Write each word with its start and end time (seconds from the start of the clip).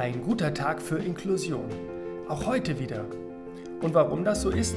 Ein 0.00 0.22
guter 0.22 0.54
Tag 0.54 0.80
für 0.80 0.96
Inklusion. 0.96 1.68
Auch 2.26 2.46
heute 2.46 2.78
wieder. 2.78 3.04
Und 3.82 3.92
warum 3.92 4.24
das 4.24 4.40
so 4.40 4.48
ist, 4.48 4.76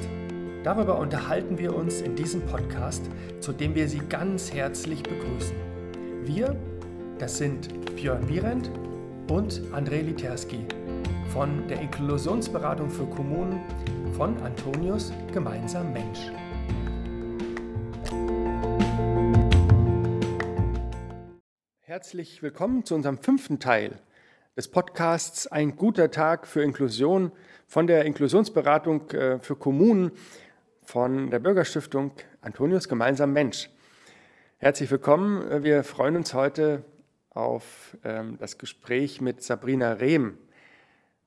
darüber 0.65 0.99
unterhalten 0.99 1.57
wir 1.57 1.73
uns 1.73 2.01
in 2.01 2.13
diesem 2.13 2.41
Podcast, 2.45 3.09
zu 3.39 3.53
dem 3.53 3.73
wir 3.73 3.87
Sie 3.87 4.01
ganz 4.09 4.53
herzlich 4.53 5.01
begrüßen. 5.01 5.55
Wir, 6.25 6.57
das 7.19 7.37
sind 7.37 7.69
Björn 7.95 8.27
Wierendt 8.27 8.69
und 9.31 9.61
André 9.71 10.01
Literski 10.01 10.65
von 11.31 11.69
der 11.69 11.79
Inklusionsberatung 11.79 12.89
für 12.89 13.05
Kommunen 13.05 13.61
von 14.17 14.35
Antonius 14.39 15.13
Gemeinsam 15.31 15.93
Mensch. 15.93 16.19
Herzlich 21.79 22.43
willkommen 22.43 22.83
zu 22.83 22.95
unserem 22.95 23.17
fünften 23.19 23.59
Teil 23.59 24.01
des 24.55 24.67
Podcasts 24.67 25.47
Ein 25.47 25.75
guter 25.75 26.11
Tag 26.11 26.45
für 26.45 26.61
Inklusion 26.61 27.31
von 27.65 27.87
der 27.87 28.05
Inklusionsberatung 28.05 29.09
äh, 29.09 29.39
für 29.39 29.55
Kommunen 29.55 30.11
von 30.83 31.31
der 31.31 31.39
Bürgerstiftung 31.39 32.11
Antonius 32.41 32.87
Gemeinsam 32.87 33.33
Mensch. 33.33 33.71
Herzlich 34.59 34.91
willkommen. 34.91 35.63
Wir 35.63 35.83
freuen 35.83 36.15
uns 36.15 36.35
heute 36.35 36.83
auf 37.31 37.97
ähm, 38.03 38.37
das 38.37 38.59
Gespräch 38.59 39.21
mit 39.21 39.41
Sabrina 39.41 39.93
Rehm. 39.93 40.37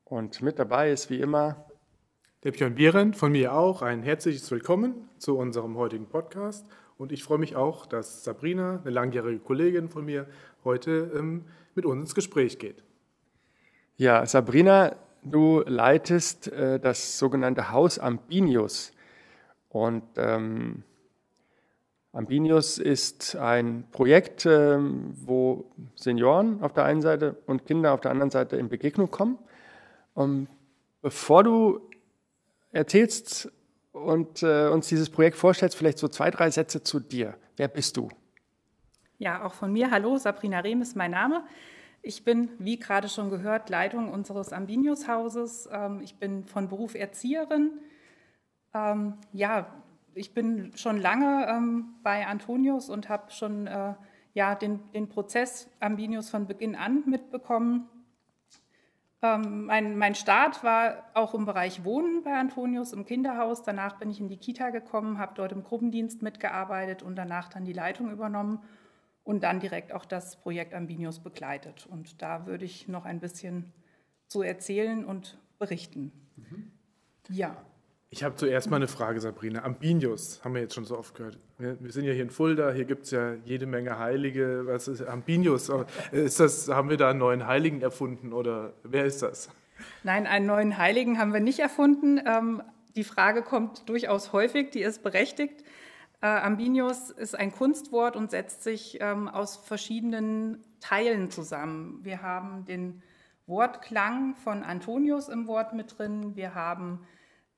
Und 0.05 0.41
mit 0.41 0.61
dabei 0.61 0.93
ist 0.93 1.11
wie 1.11 1.20
immer 1.20 1.67
der 2.45 2.53
Björn 2.53 2.77
Behrendt, 2.77 3.17
von 3.17 3.33
mir 3.33 3.55
auch 3.55 3.83
ein 3.83 4.05
herzliches 4.05 4.48
Willkommen 4.53 5.09
zu 5.19 5.37
unserem 5.37 5.77
heutigen 5.77 6.06
Podcast. 6.06 6.65
Und 6.97 7.11
ich 7.11 7.25
freue 7.25 7.39
mich 7.39 7.56
auch, 7.56 7.87
dass 7.87 8.23
Sabrina, 8.23 8.79
eine 8.83 8.91
langjährige 8.91 9.41
Kollegin 9.41 9.89
von 9.89 10.05
mir, 10.05 10.29
heute 10.62 11.11
ähm, 11.17 11.47
mit 11.75 11.84
uns 11.84 12.03
ins 12.03 12.15
Gespräch 12.15 12.61
geht. 12.61 12.84
Ja, 13.98 14.27
Sabrina, 14.27 14.94
du 15.22 15.62
leitest 15.66 16.48
äh, 16.48 16.78
das 16.78 17.19
sogenannte 17.19 17.72
Haus 17.72 17.98
Ambinius. 17.98 18.92
Und 19.70 20.03
ähm, 20.16 20.83
Ambinius 22.12 22.77
ist 22.77 23.36
ein 23.36 23.84
Projekt, 23.92 24.44
äh, 24.44 24.78
wo 24.78 25.64
Senioren 25.94 26.62
auf 26.62 26.75
der 26.75 26.84
einen 26.84 27.00
Seite 27.00 27.36
und 27.47 27.64
Kinder 27.64 27.94
auf 27.94 28.03
der 28.03 28.11
anderen 28.11 28.30
Seite 28.30 28.56
in 28.56 28.69
Begegnung 28.69 29.11
kommen. 29.11 29.38
Und 30.12 30.48
bevor 31.00 31.42
du 31.42 31.81
erzählst 32.72 33.50
und 33.92 34.42
äh, 34.42 34.69
uns 34.69 34.88
dieses 34.88 35.08
Projekt 35.08 35.38
vorstellst, 35.38 35.75
vielleicht 35.75 35.98
so 35.98 36.08
zwei, 36.08 36.31
drei 36.31 36.50
Sätze 36.50 36.83
zu 36.83 37.00
dir. 37.00 37.34
Wer 37.56 37.69
bist 37.69 37.97
du? 37.97 38.10
Ja, 39.16 39.42
auch 39.42 39.55
von 39.55 39.72
mir. 39.72 39.91
Hallo, 39.91 40.19
Sabrina 40.19 40.60
Rehm 40.60 40.83
ist 40.83 40.97
mein 40.97 41.12
Name. 41.12 41.44
Ich 42.07 42.23
bin, 42.23 42.51
wie 42.61 42.79
gerade 42.79 43.09
schon 43.09 43.31
gehört, 43.31 43.69
Leitung 43.69 44.12
unseres 44.12 44.53
Ambinius-Hauses. 44.53 45.69
Ähm, 45.73 46.01
ich 46.03 46.15
bin 46.15 46.45
von 46.45 46.69
Beruf 46.69 46.95
Erzieherin. 46.95 47.81
Ähm, 48.73 49.15
ja, 49.33 49.67
ich 50.15 50.33
bin 50.33 50.71
schon 50.77 51.01
lange 51.01 51.49
ähm, 51.49 51.97
bei 52.05 52.25
Antonius 52.29 52.91
und 52.91 53.09
habe 53.09 53.33
schon 53.33 53.67
äh, 53.67 53.95
ja, 54.34 54.55
den, 54.55 54.79
den 54.93 55.09
Prozess 55.09 55.69
Ambinius 55.81 56.31
von 56.31 56.47
Beginn 56.47 56.77
an 56.77 57.03
mitbekommen. 57.07 57.89
Mein, 59.23 59.97
mein 59.97 60.15
Start 60.15 60.62
war 60.62 61.03
auch 61.15 61.34
im 61.34 61.47
Bereich 61.47 61.84
Wohnen 61.84 62.23
bei 62.23 62.39
Antonius 62.39 62.93
im 62.93 63.05
Kinderhaus. 63.07 63.65
Danach 63.65 63.99
bin 63.99 64.11
ich 64.11 64.21
in 64.21 64.29
die 64.29 64.37
Kita 64.37 64.71
gekommen, 64.71 65.19
habe 65.19 65.33
dort 65.34 65.51
im 65.51 65.65
Gruppendienst 65.65 66.23
mitgearbeitet 66.23 67.03
und 67.03 67.17
danach 67.17 67.49
dann 67.49 67.65
die 67.65 67.73
Leitung 67.73 68.12
übernommen 68.12 68.62
und 69.27 69.42
dann 69.42 69.58
direkt 69.58 69.92
auch 69.92 70.05
das 70.05 70.36
Projekt 70.36 70.72
Ambinius 70.72 71.19
begleitet. 71.19 71.86
Und 71.91 72.22
da 72.22 72.46
würde 72.46 72.64
ich 72.64 72.86
noch 72.86 73.05
ein 73.05 73.19
bisschen 73.19 73.72
zu 74.28 74.41
erzählen 74.41 75.05
und 75.05 75.37
berichten. 75.59 76.12
Mhm. 76.37 76.70
Ja. 77.28 77.56
Ich 78.09 78.22
habe 78.22 78.36
zuerst 78.36 78.70
mal 78.70 78.76
eine 78.76 78.86
Frage, 78.86 79.20
Sabrina. 79.20 79.65
Ambinius 79.65 80.44
haben 80.44 80.54
wir 80.54 80.60
jetzt 80.60 80.75
schon 80.75 80.84
so 80.84 80.97
oft 80.97 81.16
gehört. 81.16 81.41
Wir, 81.59 81.76
wir 81.82 81.91
sind 81.91 82.04
ja 82.04 82.12
hier 82.12 82.22
in 82.22 82.31
Fulda, 82.31 82.70
hier 82.70 82.84
gibt 82.84 83.06
es 83.06 83.10
ja 83.10 83.34
jede 83.44 83.66
Menge 83.66 83.98
Heilige. 83.98 84.62
Was 84.66 84.86
ist 84.86 85.03
Ambinius? 85.03 85.72
Ist 86.12 86.38
das, 86.38 86.69
haben 86.69 86.88
wir 86.88 86.97
da 86.97 87.10
einen 87.10 87.19
neuen 87.19 87.48
Heiligen 87.48 87.82
erfunden 87.82 88.32
oder 88.32 88.75
wer 88.84 89.06
ist 89.06 89.22
das? 89.22 89.50
Nein, 90.04 90.28
einen 90.28 90.47
neuen 90.47 90.78
Heiligen 90.78 91.19
haben 91.19 91.32
wir 91.32 91.41
nicht 91.41 91.59
erfunden. 91.59 92.20
Ähm, 92.25 92.62
die 92.94 93.04
Frage 93.04 93.42
kommt 93.42 93.88
durchaus 93.88 94.32
häufig, 94.32 94.70
die 94.70 94.82
ist 94.82 95.03
berechtigt. 95.03 95.65
Äh, 96.26 96.41
Ambinius 96.41 97.10
ist 97.10 97.38
ein 97.38 97.53
Kunstwort 97.53 98.16
und 98.16 98.32
setzt 98.32 98.64
sich 98.64 98.98
ähm, 99.00 99.28
aus 99.28 99.56
verschiedenen 99.59 100.64
Teilen 100.81 101.31
zusammen. 101.31 102.00
Wir 102.03 102.20
haben 102.20 102.64
den 102.64 103.00
Wortklang 103.47 104.34
von 104.34 104.65
Antonius 104.65 105.28
im 105.28 105.47
Wort 105.47 105.72
mit 105.72 105.97
drin. 105.97 106.34
Wir 106.34 106.56
haben 106.56 107.06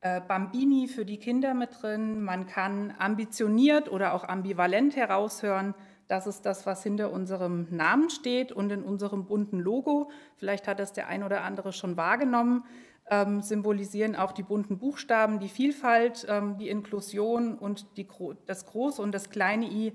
äh, 0.01 0.21
Bambini 0.21 0.87
für 0.87 1.03
die 1.03 1.17
Kinder 1.17 1.55
mit 1.55 1.81
drin. 1.81 2.21
Man 2.21 2.45
kann 2.45 2.93
ambitioniert 2.99 3.91
oder 3.91 4.13
auch 4.13 4.23
ambivalent 4.23 4.95
heraushören. 4.95 5.73
Das 6.07 6.27
ist 6.27 6.45
das, 6.45 6.67
was 6.67 6.83
hinter 6.83 7.11
unserem 7.11 7.65
Namen 7.71 8.11
steht 8.11 8.51
und 8.51 8.71
in 8.71 8.83
unserem 8.83 9.25
bunten 9.25 9.59
Logo. 9.59 10.11
Vielleicht 10.35 10.67
hat 10.67 10.77
das 10.77 10.93
der 10.93 11.07
ein 11.07 11.23
oder 11.23 11.43
andere 11.43 11.73
schon 11.73 11.97
wahrgenommen 11.97 12.63
ähm, 13.09 13.41
symbolisieren 13.41 14.15
auch 14.15 14.31
die 14.31 14.43
bunten 14.43 14.77
Buchstaben, 14.77 15.39
die 15.39 15.49
Vielfalt, 15.49 16.25
ähm, 16.29 16.57
die 16.57 16.69
Inklusion 16.69 17.57
und 17.57 17.97
die, 17.97 18.07
das 18.45 18.65
große 18.65 19.01
und 19.01 19.11
das 19.13 19.29
kleine 19.29 19.65
I, 19.65 19.93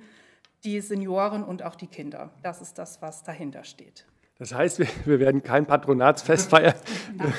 die 0.64 0.80
Senioren 0.80 1.44
und 1.44 1.62
auch 1.62 1.74
die 1.74 1.86
Kinder. 1.86 2.30
Das 2.42 2.60
ist 2.60 2.78
das, 2.78 3.02
was 3.02 3.22
dahinter 3.22 3.64
steht. 3.64 4.06
Das 4.38 4.52
heißt, 4.52 4.80
wir, 4.80 4.86
wir 5.04 5.20
werden 5.20 5.42
kein 5.42 5.64
Patronatsfest 5.64 6.50
feiern 6.50 6.74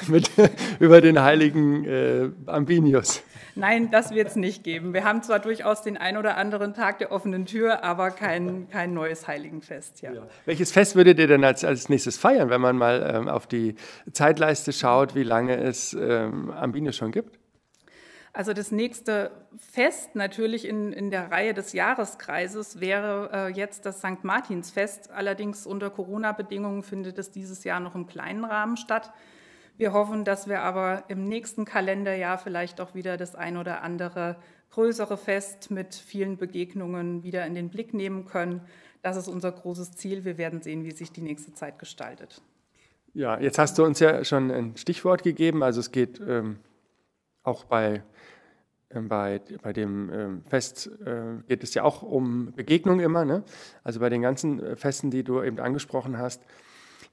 mit, 0.07 0.31
über 0.79 1.01
den 1.01 1.21
heiligen 1.21 1.83
äh, 1.85 2.29
Ambinius. 2.45 3.21
Nein, 3.55 3.89
das 3.91 4.11
wird 4.11 4.29
es 4.29 4.35
nicht 4.35 4.63
geben. 4.63 4.93
Wir 4.93 5.03
haben 5.03 5.21
zwar 5.21 5.39
durchaus 5.39 5.81
den 5.81 5.97
ein 5.97 6.17
oder 6.17 6.37
anderen 6.37 6.73
Tag 6.73 6.99
der 6.99 7.11
offenen 7.11 7.45
Tür, 7.45 7.83
aber 7.83 8.11
kein, 8.11 8.69
kein 8.69 8.93
neues 8.93 9.27
Heiligenfest. 9.27 10.01
Ja. 10.01 10.13
ja. 10.13 10.27
Welches 10.45 10.71
Fest 10.71 10.95
würdet 10.95 11.19
ihr 11.19 11.27
denn 11.27 11.43
als, 11.43 11.63
als 11.63 11.89
nächstes 11.89 12.17
feiern, 12.17 12.49
wenn 12.49 12.61
man 12.61 12.77
mal 12.77 13.13
ähm, 13.13 13.27
auf 13.29 13.47
die 13.47 13.75
Zeitleiste 14.11 14.73
schaut, 14.73 15.15
wie 15.15 15.23
lange 15.23 15.57
es 15.57 15.93
ähm, 15.93 16.49
Ambinius 16.51 16.97
schon 16.97 17.11
gibt? 17.11 17.39
Also 18.35 18.51
das 18.51 18.69
nächste 18.69 19.31
Fest 19.57 20.13
natürlich 20.13 20.67
in, 20.67 20.91
in 20.91 21.09
der 21.09 21.31
Reihe 21.31 21.53
des 21.53 21.71
Jahreskreises 21.71 22.81
wäre 22.81 23.29
äh, 23.31 23.47
jetzt 23.53 23.85
das 23.85 23.99
St. 23.99 24.23
Martinsfest. 24.25 25.09
Allerdings 25.09 25.65
unter 25.65 25.89
Corona-Bedingungen 25.89 26.83
findet 26.83 27.17
es 27.17 27.31
dieses 27.31 27.63
Jahr 27.63 27.79
noch 27.79 27.95
im 27.95 28.07
kleinen 28.07 28.43
Rahmen 28.43 28.75
statt. 28.75 29.13
Wir 29.77 29.93
hoffen, 29.93 30.25
dass 30.25 30.49
wir 30.49 30.63
aber 30.63 31.05
im 31.07 31.29
nächsten 31.29 31.63
Kalenderjahr 31.63 32.37
vielleicht 32.37 32.81
auch 32.81 32.93
wieder 32.93 33.15
das 33.15 33.35
ein 33.35 33.55
oder 33.55 33.83
andere 33.83 34.35
größere 34.71 35.15
Fest 35.15 35.71
mit 35.71 35.95
vielen 35.95 36.35
Begegnungen 36.35 37.23
wieder 37.23 37.45
in 37.45 37.55
den 37.55 37.69
Blick 37.69 37.93
nehmen 37.93 38.25
können. 38.25 38.59
Das 39.01 39.15
ist 39.15 39.29
unser 39.29 39.53
großes 39.53 39.93
Ziel. 39.93 40.25
Wir 40.25 40.37
werden 40.37 40.61
sehen, 40.61 40.83
wie 40.83 40.91
sich 40.91 41.13
die 41.13 41.21
nächste 41.21 41.53
Zeit 41.53 41.79
gestaltet. 41.79 42.41
Ja, 43.13 43.39
jetzt 43.39 43.59
hast 43.59 43.77
du 43.77 43.85
uns 43.85 44.01
ja 44.01 44.25
schon 44.25 44.51
ein 44.51 44.75
Stichwort 44.75 45.23
gegeben. 45.23 45.63
Also 45.63 45.79
es 45.79 45.93
geht 45.93 46.19
ähm, 46.19 46.57
auch 47.45 47.65
bei 47.65 48.03
ähm, 48.95 49.09
bei, 49.09 49.41
bei 49.61 49.73
dem 49.73 50.09
ähm, 50.11 50.41
Fest 50.43 50.89
äh, 51.05 51.41
geht 51.47 51.63
es 51.63 51.73
ja 51.73 51.83
auch 51.83 52.01
um 52.01 52.53
Begegnung 52.53 52.99
immer. 52.99 53.25
Ne? 53.25 53.43
Also 53.83 53.99
bei 53.99 54.09
den 54.09 54.21
ganzen 54.21 54.61
äh, 54.61 54.75
Festen, 54.75 55.11
die 55.11 55.23
du 55.23 55.41
eben 55.41 55.59
angesprochen 55.59 56.17
hast, 56.17 56.43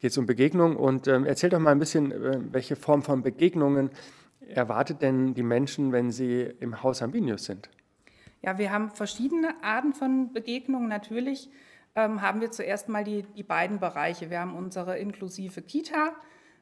geht 0.01 0.11
es 0.11 0.19
um 0.19 0.27
Begegnung. 0.27 0.77
Und 0.77 1.09
ähm, 1.09 1.25
erzähl 1.25 1.51
doch 1.51 1.59
mal 1.59 1.71
ein 1.71 1.79
bisschen, 1.79 2.13
äh, 2.13 2.39
welche 2.51 2.77
Form 2.77 3.03
von 3.03 3.23
Begegnungen 3.23 3.91
erwartet 4.49 5.03
denn 5.03 5.35
die 5.35 5.43
Menschen, 5.43 5.93
wenn 5.93 6.11
sie 6.11 6.43
im 6.61 6.83
Haus 6.83 7.03
Ambinius 7.03 7.45
sind? 7.45 7.71
Ja, 8.43 8.59
wir 8.59 8.73
haben 8.73 8.91
verschiedene 8.91 9.55
Arten 9.63 9.95
von 9.95 10.33
Begegnungen. 10.33 10.89
Natürlich 10.89 11.49
ähm, 11.95 12.21
haben 12.23 12.41
wir 12.41 12.51
zuerst 12.51 12.89
mal 12.89 13.05
die, 13.05 13.23
die 13.37 13.45
beiden 13.45 13.79
Bereiche. 13.79 14.31
Wir 14.31 14.41
haben 14.41 14.55
unsere 14.57 14.99
inklusive 14.99 15.63
Kita 15.63 16.13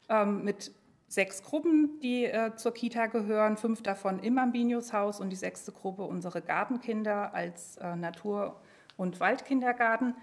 ähm, 0.08 0.44
mit 0.44 0.72
sechs 1.10 1.42
Gruppen, 1.42 1.98
die 2.00 2.24
äh, 2.24 2.54
zur 2.54 2.72
Kita 2.72 3.06
gehören, 3.06 3.56
fünf 3.56 3.82
davon 3.82 4.20
im 4.20 4.38
Ambinius-Haus 4.38 5.20
und 5.20 5.30
die 5.30 5.36
sechste 5.36 5.72
Gruppe 5.72 6.04
unsere 6.04 6.40
Gartenkinder 6.40 7.34
als 7.34 7.76
äh, 7.78 7.96
Natur- 7.96 8.60
und 8.96 9.18
Waldkindergarten. 9.18 10.14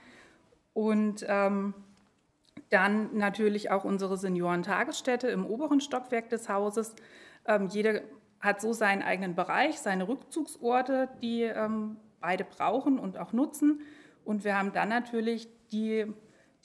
Und 0.74 1.26
ähm, 1.28 1.74
dann 2.70 3.18
natürlich 3.18 3.70
auch 3.70 3.84
unsere 3.84 4.16
Seniorentagesstätte 4.18 5.28
im 5.28 5.46
oberen 5.46 5.82
Stockwerk 5.82 6.30
des 6.30 6.48
Hauses. 6.48 6.96
Ähm, 7.46 7.68
jeder 7.68 8.00
hat 8.40 8.62
so 8.62 8.72
seinen 8.72 9.02
eigenen 9.02 9.36
Bereich, 9.36 9.80
seine 9.80 10.08
Rückzugsorte, 10.08 11.10
die 11.22 11.42
ähm, 11.42 11.98
beide 12.22 12.46
brauchen 12.46 12.98
und 12.98 13.18
auch 13.18 13.34
nutzen. 13.34 13.82
Und 14.24 14.46
wir 14.46 14.58
haben 14.58 14.72
dann 14.72 14.88
natürlich 14.88 15.50
die 15.70 16.06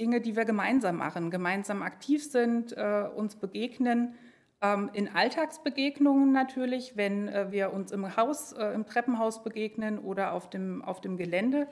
Dinge, 0.03 0.21
die 0.21 0.35
wir 0.35 0.45
gemeinsam 0.45 0.97
machen, 0.97 1.31
gemeinsam 1.31 1.81
aktiv 1.81 2.25
sind, 2.25 2.77
äh, 2.77 3.05
uns 3.15 3.37
begegnen, 3.37 4.17
ähm, 4.61 4.91
in 4.93 5.09
Alltagsbegegnungen 5.09 6.33
natürlich, 6.33 6.97
wenn 6.97 7.29
äh, 7.29 7.53
wir 7.53 7.73
uns 7.73 7.93
im 7.93 8.17
Haus, 8.17 8.53
äh, 8.53 8.75
im 8.75 8.85
Treppenhaus 8.85 9.45
begegnen 9.45 10.01
oder 10.01 10.33
auf 10.33 10.51
dem, 10.51 10.83
auf 10.83 11.01
dem 11.01 11.17
Gelände, 11.17 11.69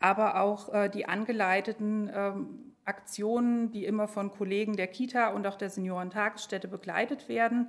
aber 0.00 0.40
auch 0.40 0.74
äh, 0.74 0.88
die 0.88 1.06
angeleiteten 1.06 2.10
ähm, 2.12 2.74
Aktionen, 2.84 3.70
die 3.70 3.84
immer 3.84 4.08
von 4.08 4.32
Kollegen 4.32 4.76
der 4.76 4.88
Kita 4.88 5.28
und 5.28 5.46
auch 5.46 5.56
der 5.56 5.70
Seniorentagesstätte 5.70 6.66
begleitet 6.66 7.28
werden. 7.28 7.68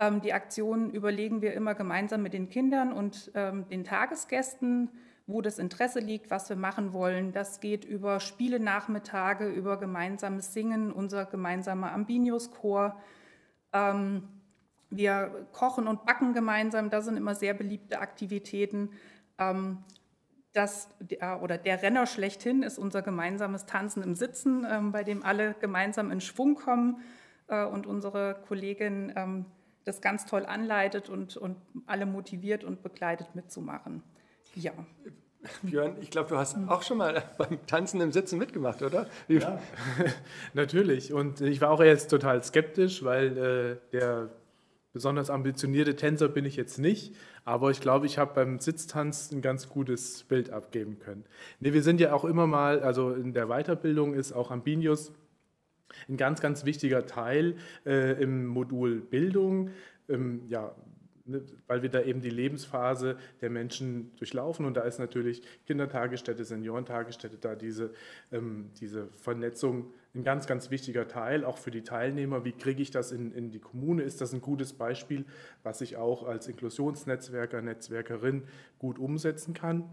Ähm, 0.00 0.22
die 0.22 0.32
Aktionen 0.32 0.90
überlegen 0.90 1.42
wir 1.42 1.52
immer 1.52 1.74
gemeinsam 1.74 2.22
mit 2.22 2.32
den 2.32 2.48
Kindern 2.48 2.94
und 2.94 3.30
ähm, 3.34 3.68
den 3.68 3.84
Tagesgästen, 3.84 4.88
wo 5.26 5.40
das 5.40 5.58
Interesse 5.58 6.00
liegt, 6.00 6.30
was 6.30 6.48
wir 6.48 6.56
machen 6.56 6.92
wollen. 6.92 7.32
Das 7.32 7.60
geht 7.60 7.84
über 7.84 8.20
Spielenachmittage, 8.20 9.48
über 9.48 9.78
gemeinsames 9.78 10.52
Singen, 10.52 10.92
unser 10.92 11.24
gemeinsamer 11.24 11.92
Ambinius-Chor. 11.92 13.00
Ähm, 13.72 14.28
wir 14.90 15.48
kochen 15.52 15.88
und 15.88 16.04
backen 16.04 16.34
gemeinsam, 16.34 16.90
das 16.90 17.06
sind 17.06 17.16
immer 17.16 17.34
sehr 17.34 17.54
beliebte 17.54 17.98
Aktivitäten. 17.98 18.90
Das, 20.52 20.88
oder 21.40 21.58
der 21.58 21.82
Renner 21.82 22.06
schlechthin 22.06 22.62
ist 22.62 22.78
unser 22.78 23.02
gemeinsames 23.02 23.66
Tanzen 23.66 24.04
im 24.04 24.14
Sitzen, 24.14 24.64
bei 24.92 25.02
dem 25.02 25.24
alle 25.24 25.54
gemeinsam 25.54 26.12
in 26.12 26.20
Schwung 26.20 26.54
kommen 26.54 27.00
äh, 27.48 27.64
und 27.64 27.88
unsere 27.88 28.40
Kollegin 28.46 29.44
das 29.84 30.00
ganz 30.00 30.26
toll 30.26 30.46
anleitet 30.46 31.08
und, 31.08 31.36
und 31.36 31.56
alle 31.86 32.06
motiviert 32.06 32.64
und 32.64 32.82
begleitet 32.82 33.34
mitzumachen. 33.34 34.02
Ja. 34.54 34.72
Björn, 35.62 35.96
ich 36.00 36.10
glaube, 36.10 36.30
du 36.30 36.36
hast 36.36 36.56
auch 36.68 36.82
schon 36.82 36.98
mal 36.98 37.22
beim 37.38 37.64
Tanzen 37.66 38.00
im 38.00 38.12
Sitzen 38.12 38.38
mitgemacht, 38.38 38.82
oder? 38.82 39.06
Ja, 39.28 39.60
natürlich. 40.54 41.12
Und 41.12 41.40
ich 41.40 41.60
war 41.60 41.70
auch 41.70 41.82
erst 41.82 42.10
total 42.10 42.42
skeptisch, 42.42 43.04
weil 43.04 43.36
äh, 43.36 43.76
der 43.92 44.30
besonders 44.94 45.28
ambitionierte 45.28 45.96
Tänzer 45.96 46.28
bin 46.28 46.44
ich 46.44 46.56
jetzt 46.56 46.78
nicht. 46.78 47.14
Aber 47.44 47.70
ich 47.70 47.80
glaube, 47.80 48.06
ich 48.06 48.16
habe 48.16 48.32
beim 48.34 48.58
Sitztanz 48.60 49.32
ein 49.32 49.42
ganz 49.42 49.68
gutes 49.68 50.22
Bild 50.24 50.50
abgeben 50.50 50.98
können. 50.98 51.24
Nee, 51.60 51.74
wir 51.74 51.82
sind 51.82 52.00
ja 52.00 52.14
auch 52.14 52.24
immer 52.24 52.46
mal, 52.46 52.80
also 52.80 53.12
in 53.12 53.34
der 53.34 53.48
Weiterbildung 53.48 54.14
ist 54.14 54.32
auch 54.32 54.50
Ambinius 54.50 55.12
ein 56.08 56.16
ganz, 56.16 56.40
ganz 56.40 56.64
wichtiger 56.64 57.06
Teil 57.06 57.56
äh, 57.84 58.22
im 58.22 58.46
Modul 58.46 59.00
Bildung. 59.00 59.70
Ähm, 60.08 60.42
ja, 60.48 60.74
weil 61.66 61.82
wir 61.82 61.88
da 61.88 62.02
eben 62.02 62.20
die 62.20 62.30
Lebensphase 62.30 63.16
der 63.40 63.50
Menschen 63.50 64.14
durchlaufen 64.16 64.66
und 64.66 64.74
da 64.74 64.82
ist 64.82 64.98
natürlich 64.98 65.42
Kindertagesstätte, 65.66 66.44
Seniorentagesstätte, 66.44 67.38
da 67.38 67.54
diese, 67.54 67.92
ähm, 68.30 68.70
diese 68.80 69.08
Vernetzung 69.16 69.92
ein 70.14 70.22
ganz, 70.22 70.46
ganz 70.46 70.70
wichtiger 70.70 71.08
Teil, 71.08 71.44
auch 71.44 71.58
für 71.58 71.70
die 71.70 71.82
Teilnehmer. 71.82 72.44
Wie 72.44 72.52
kriege 72.52 72.82
ich 72.82 72.90
das 72.90 73.10
in, 73.10 73.32
in 73.32 73.50
die 73.50 73.58
Kommune? 73.58 74.02
Ist 74.02 74.20
das 74.20 74.32
ein 74.32 74.40
gutes 74.40 74.72
Beispiel, 74.72 75.24
was 75.62 75.80
ich 75.80 75.96
auch 75.96 76.24
als 76.24 76.46
Inklusionsnetzwerker, 76.46 77.62
Netzwerkerin 77.62 78.44
gut 78.78 78.98
umsetzen 78.98 79.54
kann? 79.54 79.88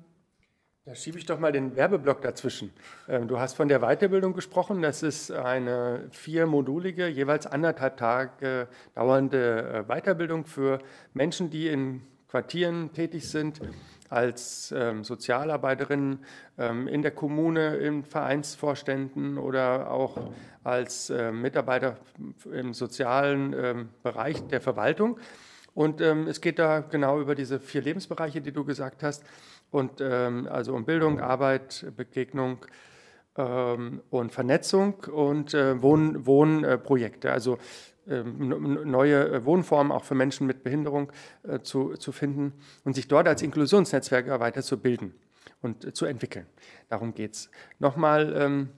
Da 0.83 0.95
schiebe 0.95 1.19
ich 1.19 1.27
doch 1.27 1.37
mal 1.37 1.51
den 1.51 1.75
Werbeblock 1.75 2.23
dazwischen. 2.23 2.73
Ähm, 3.07 3.27
du 3.27 3.37
hast 3.37 3.53
von 3.53 3.67
der 3.67 3.81
Weiterbildung 3.81 4.33
gesprochen. 4.33 4.81
Das 4.81 5.03
ist 5.03 5.29
eine 5.29 6.07
viermodulige, 6.09 7.07
jeweils 7.07 7.45
anderthalb 7.45 7.97
Tage 7.97 8.67
dauernde 8.95 9.85
äh, 9.87 9.93
Weiterbildung 9.93 10.45
für 10.45 10.79
Menschen, 11.13 11.51
die 11.51 11.67
in 11.67 12.01
Quartieren 12.27 12.93
tätig 12.93 13.29
sind, 13.29 13.61
als 14.09 14.73
ähm, 14.75 15.03
Sozialarbeiterinnen 15.03 16.25
ähm, 16.57 16.87
in 16.87 17.03
der 17.03 17.11
Kommune, 17.11 17.75
in 17.75 18.03
Vereinsvorständen 18.03 19.37
oder 19.37 19.91
auch 19.91 20.31
als 20.63 21.09
Mitarbeiter 21.09 21.97
im 22.51 22.73
sozialen 22.75 23.89
Bereich 24.03 24.47
der 24.47 24.61
Verwaltung. 24.61 25.19
Und 25.73 26.01
es 26.01 26.39
geht 26.39 26.59
da 26.59 26.81
genau 26.81 27.19
über 27.19 27.33
diese 27.33 27.59
vier 27.59 27.81
Lebensbereiche, 27.81 28.41
die 28.41 28.51
du 28.51 28.63
gesagt 28.63 29.01
hast 29.01 29.23
und 29.71 30.01
ähm, 30.01 30.47
also 30.49 30.73
um 30.75 30.85
Bildung, 30.85 31.19
Arbeit, 31.19 31.85
Begegnung 31.95 32.65
ähm, 33.37 34.01
und 34.09 34.31
Vernetzung 34.31 34.95
und 35.11 35.53
äh, 35.53 35.81
Wohn, 35.81 36.25
Wohnprojekte, 36.25 37.31
also 37.31 37.57
ähm, 38.07 38.89
neue 38.89 39.29
äh, 39.29 39.45
Wohnformen 39.45 39.91
auch 39.91 40.03
für 40.03 40.15
Menschen 40.15 40.47
mit 40.47 40.63
Behinderung 40.63 41.11
äh, 41.43 41.59
zu, 41.59 41.93
zu 41.95 42.11
finden 42.11 42.53
und 42.83 42.93
sich 42.95 43.07
dort 43.07 43.27
als 43.27 43.41
Inklusionsnetzwerke 43.41 44.39
weiterzubilden 44.39 45.13
und 45.61 45.85
äh, 45.85 45.93
zu 45.93 46.05
entwickeln. 46.05 46.47
Darum 46.89 47.13
geht 47.13 47.33
es. 47.33 47.51
Nochmal 47.79 48.33
ähm, 48.35 48.69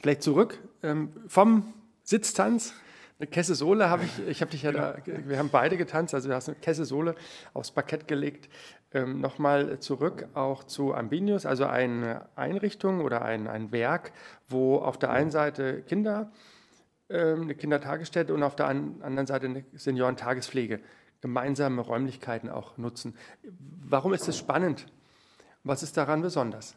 vielleicht 0.00 0.22
zurück 0.22 0.58
ähm, 0.82 1.12
vom 1.26 1.74
Sitztanz. 2.02 2.74
Eine 3.20 3.26
Kesse 3.26 3.56
Sohle 3.56 3.90
habe 3.90 4.04
ich, 4.04 4.28
ich 4.28 4.40
habe 4.42 4.52
dich 4.52 4.62
ja 4.62 4.70
da, 4.70 4.96
wir 5.04 5.38
haben 5.38 5.48
beide 5.50 5.76
getanzt, 5.76 6.14
also 6.14 6.28
du 6.28 6.34
hast 6.36 6.48
eine 6.48 6.58
Kesse 6.58 6.84
Sohle 6.84 7.16
aufs 7.52 7.72
Parkett 7.72 8.06
gelegt. 8.06 8.48
Ähm, 8.92 9.20
Nochmal 9.20 9.80
zurück 9.80 10.28
auch 10.34 10.62
zu 10.62 10.94
Ambinius, 10.94 11.44
also 11.44 11.66
eine 11.66 12.28
Einrichtung 12.36 13.00
oder 13.00 13.22
ein, 13.22 13.48
ein 13.48 13.72
Werk, 13.72 14.12
wo 14.48 14.76
auf 14.76 14.98
der 14.98 15.10
einen 15.10 15.32
Seite 15.32 15.82
Kinder, 15.82 16.30
ähm, 17.10 17.42
eine 17.42 17.54
Kindertagesstätte 17.56 18.32
und 18.32 18.42
auf 18.44 18.54
der 18.54 18.68
anderen 18.68 19.26
Seite 19.26 19.46
eine 19.46 19.64
Seniorentagespflege 19.72 20.80
gemeinsame 21.20 21.82
Räumlichkeiten 21.82 22.48
auch 22.48 22.78
nutzen. 22.78 23.16
Warum 23.42 24.12
ist 24.12 24.28
das 24.28 24.38
spannend? 24.38 24.86
Was 25.64 25.82
ist 25.82 25.96
daran 25.96 26.22
besonders? 26.22 26.76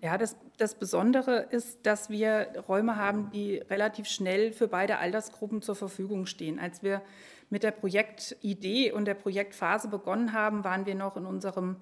Ja, 0.00 0.16
das, 0.16 0.36
das 0.58 0.76
Besondere 0.76 1.48
ist, 1.50 1.84
dass 1.84 2.08
wir 2.08 2.52
Räume 2.68 2.96
haben, 2.96 3.30
die 3.30 3.56
relativ 3.56 4.06
schnell 4.06 4.52
für 4.52 4.68
beide 4.68 4.98
Altersgruppen 4.98 5.60
zur 5.60 5.74
Verfügung 5.74 6.26
stehen. 6.26 6.60
Als 6.60 6.84
wir 6.84 7.02
mit 7.50 7.64
der 7.64 7.72
Projektidee 7.72 8.92
und 8.92 9.06
der 9.06 9.14
Projektphase 9.14 9.88
begonnen 9.88 10.32
haben, 10.32 10.62
waren 10.62 10.86
wir 10.86 10.94
noch 10.94 11.16
in 11.16 11.26
unserem 11.26 11.78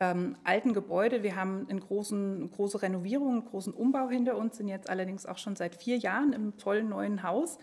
ähm, 0.00 0.34
alten 0.42 0.72
Gebäude. 0.72 1.22
Wir 1.22 1.36
haben 1.36 1.66
eine 1.68 1.78
großen, 1.78 2.50
große 2.50 2.82
Renovierung, 2.82 3.34
einen 3.34 3.44
großen 3.44 3.72
Umbau 3.72 4.08
hinter 4.08 4.36
uns, 4.36 4.56
sind 4.56 4.66
jetzt 4.66 4.90
allerdings 4.90 5.24
auch 5.24 5.38
schon 5.38 5.54
seit 5.54 5.76
vier 5.76 5.96
Jahren 5.96 6.32
im 6.32 6.56
tollen 6.56 6.88
neuen 6.88 7.22
Haus. 7.22 7.58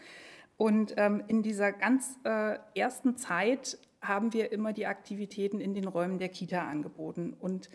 Und 0.56 0.94
ähm, 0.98 1.22
in 1.28 1.44
dieser 1.44 1.74
ganz 1.74 2.18
äh, 2.24 2.58
ersten 2.76 3.18
Zeit 3.18 3.78
haben 4.02 4.32
wir 4.34 4.54
immer 4.54 4.72
die 4.72 4.86
Aktivitäten 4.86 5.60
in 5.60 5.74
den 5.74 5.88
Räumen 5.88 6.18
der 6.18 6.30
Kita 6.30 6.62
angeboten. 6.62 7.36
Und 7.38 7.70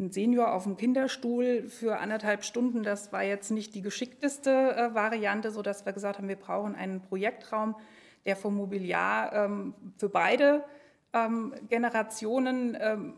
ein 0.00 0.10
Senior 0.10 0.52
auf 0.52 0.64
dem 0.64 0.76
Kinderstuhl 0.76 1.68
für 1.68 1.98
anderthalb 1.98 2.44
Stunden, 2.44 2.82
das 2.82 3.12
war 3.12 3.22
jetzt 3.22 3.50
nicht 3.50 3.74
die 3.74 3.82
geschickteste 3.82 4.50
äh, 4.50 4.94
Variante, 4.94 5.50
sodass 5.50 5.84
wir 5.84 5.92
gesagt 5.92 6.18
haben, 6.18 6.28
wir 6.28 6.36
brauchen 6.36 6.74
einen 6.74 7.02
Projektraum, 7.02 7.76
der 8.24 8.36
vom 8.36 8.56
Mobiliar 8.56 9.32
ähm, 9.32 9.74
für 9.98 10.08
beide 10.08 10.64
ähm, 11.12 11.54
Generationen 11.68 12.76
ähm, 12.80 13.14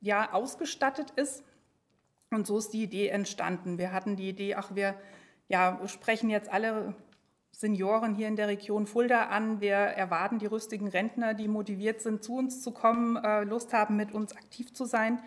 ja, 0.00 0.32
ausgestattet 0.32 1.12
ist. 1.12 1.44
Und 2.30 2.46
so 2.46 2.58
ist 2.58 2.72
die 2.72 2.82
Idee 2.82 3.08
entstanden. 3.08 3.78
Wir 3.78 3.92
hatten 3.92 4.16
die 4.16 4.28
Idee, 4.28 4.56
ach, 4.56 4.74
wir 4.74 4.96
ja, 5.48 5.80
sprechen 5.86 6.30
jetzt 6.30 6.52
alle 6.52 6.94
Senioren 7.52 8.14
hier 8.14 8.26
in 8.26 8.34
der 8.34 8.48
Region 8.48 8.86
Fulda 8.86 9.26
an. 9.26 9.60
Wir 9.60 9.76
erwarten 9.76 10.40
die 10.40 10.46
rüstigen 10.46 10.88
Rentner, 10.88 11.34
die 11.34 11.46
motiviert 11.46 12.00
sind, 12.00 12.24
zu 12.24 12.36
uns 12.36 12.60
zu 12.60 12.72
kommen, 12.72 13.16
äh, 13.16 13.44
Lust 13.44 13.72
haben, 13.72 13.94
mit 13.96 14.12
uns 14.12 14.36
aktiv 14.36 14.72
zu 14.72 14.84
sein 14.84 15.22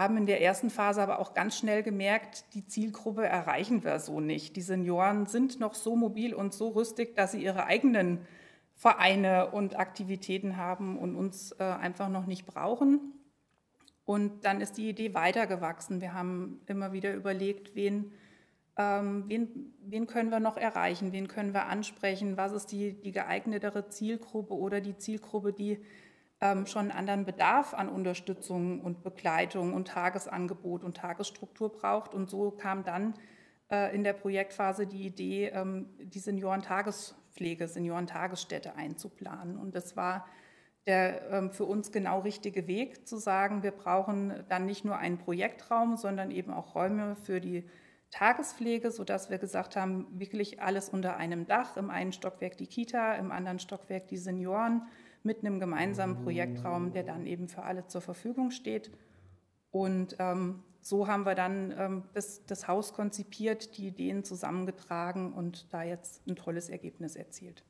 haben 0.00 0.16
in 0.16 0.24
der 0.24 0.40
ersten 0.40 0.70
Phase 0.70 1.02
aber 1.02 1.18
auch 1.18 1.34
ganz 1.34 1.58
schnell 1.58 1.82
gemerkt, 1.82 2.54
die 2.54 2.66
Zielgruppe 2.66 3.26
erreichen 3.26 3.84
wir 3.84 3.98
so 4.00 4.18
nicht. 4.18 4.56
Die 4.56 4.62
Senioren 4.62 5.26
sind 5.26 5.60
noch 5.60 5.74
so 5.74 5.94
mobil 5.94 6.32
und 6.32 6.54
so 6.54 6.68
rüstig, 6.68 7.14
dass 7.16 7.32
sie 7.32 7.44
ihre 7.44 7.66
eigenen 7.66 8.20
Vereine 8.72 9.50
und 9.50 9.78
Aktivitäten 9.78 10.56
haben 10.56 10.98
und 10.98 11.16
uns 11.16 11.52
äh, 11.52 11.64
einfach 11.64 12.08
noch 12.08 12.24
nicht 12.24 12.46
brauchen. 12.46 13.12
Und 14.06 14.46
dann 14.46 14.62
ist 14.62 14.78
die 14.78 14.88
Idee 14.88 15.12
weitergewachsen. 15.12 16.00
Wir 16.00 16.14
haben 16.14 16.62
immer 16.64 16.94
wieder 16.94 17.12
überlegt, 17.12 17.74
wen, 17.74 18.10
ähm, 18.78 19.24
wen, 19.26 19.74
wen 19.82 20.06
können 20.06 20.30
wir 20.30 20.40
noch 20.40 20.56
erreichen, 20.56 21.12
wen 21.12 21.28
können 21.28 21.52
wir 21.52 21.66
ansprechen, 21.66 22.38
was 22.38 22.52
ist 22.52 22.72
die, 22.72 22.94
die 22.94 23.12
geeignetere 23.12 23.90
Zielgruppe 23.90 24.54
oder 24.54 24.80
die 24.80 24.96
Zielgruppe, 24.96 25.52
die 25.52 25.78
schon 26.64 26.82
einen 26.82 26.90
anderen 26.90 27.26
Bedarf 27.26 27.74
an 27.74 27.90
Unterstützung 27.90 28.80
und 28.80 29.02
Begleitung 29.02 29.74
und 29.74 29.88
Tagesangebot 29.88 30.84
und 30.84 30.96
Tagesstruktur 30.96 31.70
braucht. 31.70 32.14
Und 32.14 32.30
so 32.30 32.50
kam 32.50 32.82
dann 32.82 33.14
äh, 33.70 33.94
in 33.94 34.04
der 34.04 34.14
Projektphase 34.14 34.86
die 34.86 35.06
Idee, 35.06 35.48
ähm, 35.48 35.90
die 35.98 36.18
Seniorentagespflege, 36.18 37.68
Seniorentagesstätte 37.68 38.74
einzuplanen. 38.74 39.58
Und 39.58 39.74
das 39.74 39.96
war 39.96 40.26
der 40.86 41.30
ähm, 41.30 41.50
für 41.50 41.66
uns 41.66 41.92
genau 41.92 42.20
richtige 42.20 42.66
Weg, 42.66 43.06
zu 43.06 43.18
sagen, 43.18 43.62
wir 43.62 43.72
brauchen 43.72 44.44
dann 44.48 44.64
nicht 44.64 44.84
nur 44.84 44.96
einen 44.96 45.18
Projektraum, 45.18 45.96
sondern 45.96 46.30
eben 46.30 46.52
auch 46.52 46.74
Räume 46.74 47.16
für 47.16 47.40
die 47.40 47.68
Tagespflege, 48.10 48.90
sodass 48.90 49.30
wir 49.30 49.38
gesagt 49.38 49.76
haben, 49.76 50.06
wirklich 50.18 50.60
alles 50.60 50.88
unter 50.88 51.16
einem 51.16 51.46
Dach. 51.46 51.76
Im 51.76 51.90
einen 51.90 52.12
Stockwerk 52.12 52.56
die 52.56 52.66
Kita, 52.66 53.14
im 53.14 53.30
anderen 53.30 53.58
Stockwerk 53.58 54.08
die 54.08 54.16
Senioren 54.16 54.82
mit 55.22 55.44
einem 55.44 55.60
gemeinsamen 55.60 56.22
Projektraum, 56.22 56.92
der 56.92 57.02
dann 57.02 57.26
eben 57.26 57.48
für 57.48 57.62
alle 57.62 57.86
zur 57.86 58.00
Verfügung 58.00 58.50
steht. 58.50 58.90
Und 59.70 60.16
ähm, 60.18 60.62
so 60.80 61.06
haben 61.06 61.24
wir 61.24 61.34
dann 61.34 61.74
ähm, 61.76 62.02
das, 62.14 62.44
das, 62.46 62.66
Haus 62.66 62.92
konzipiert, 62.92 63.76
die 63.76 63.88
Ideen 63.88 64.24
zusammengetragen 64.24 65.32
und 65.32 65.72
da 65.72 65.82
jetzt 65.82 66.26
ein 66.26 66.36
tolles 66.36 66.68
Ergebnis 66.68 67.16
erzielt. 67.16 67.62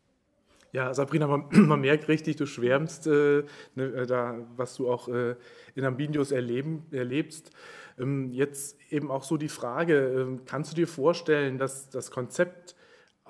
Ja, 0.72 0.94
Sabrina, 0.94 1.26
man, 1.26 1.46
man 1.50 1.80
merkt 1.80 2.08
richtig, 2.08 2.36
du 2.36 2.46
schwärmst 2.46 3.06
äh, 3.06 3.44
ne, 3.74 4.06
da, 4.06 4.38
was 4.56 4.76
du 4.76 4.90
auch 4.90 5.08
äh, 5.08 5.34
in 5.74 5.84
Ambinius 5.84 6.30
erleben, 6.30 6.86
erlebst. 6.92 7.50
Ähm, 7.98 8.30
jetzt 8.30 8.78
eben 8.90 9.10
auch 9.10 9.24
so 9.24 9.36
die 9.36 9.48
Frage, 9.48 9.94
äh, 9.96 10.38
kannst 10.46 10.72
du 10.72 10.76
dir 10.76 10.88
vorstellen, 10.88 11.58
dass 11.58 11.90
das 11.90 12.10
Konzept 12.10 12.76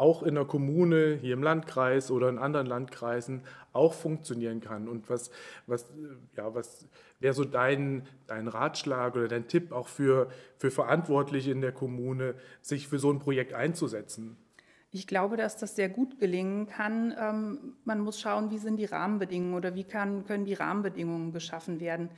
auch 0.00 0.23
in 0.23 0.35
der 0.35 0.47
Kommune, 0.47 1.19
hier 1.21 1.35
im 1.35 1.42
Landkreis 1.42 2.11
oder 2.11 2.28
in 2.28 2.38
anderen 2.38 2.66
Landkreisen 2.66 3.42
auch 3.73 3.92
funktionieren 3.92 4.61
kann? 4.61 4.88
Und 4.88 5.11
was, 5.11 5.30
was, 5.66 5.92
ja, 6.37 6.54
was 6.54 6.88
wäre 7.21 7.35
so 7.35 7.45
dein, 7.45 8.07
dein 8.26 8.49
Ratschlag 8.49 9.14
oder 9.14 9.28
dein 9.28 9.47
Tipp 9.47 9.73
auch 9.73 9.88
für, 9.88 10.30
für 10.57 10.71
Verantwortliche 10.71 11.52
in 11.52 11.61
der 11.61 11.73
Kommune, 11.73 12.35
sich 12.62 12.88
für 12.88 12.99
so 12.99 13.12
ein 13.12 13.19
Projekt 13.19 13.52
einzusetzen? 13.52 14.37
Ich 14.90 15.07
glaube, 15.07 15.37
dass 15.37 15.57
das 15.57 15.76
sehr 15.76 15.88
gut 15.88 16.19
gelingen 16.19 16.66
kann. 16.66 17.14
Ähm, 17.16 17.75
man 17.85 18.00
muss 18.00 18.21
schauen, 18.21 18.50
wie 18.50 18.59
sind 18.59 18.76
die 18.76 18.87
Rahmenbedingungen 18.87 19.54
oder 19.54 19.75
wie 19.75 19.85
kann, 19.85 20.25
können 20.25 20.47
die 20.47 20.54
Rahmenbedingungen 20.54 21.33
geschaffen 21.33 21.78
werden. 21.78 22.09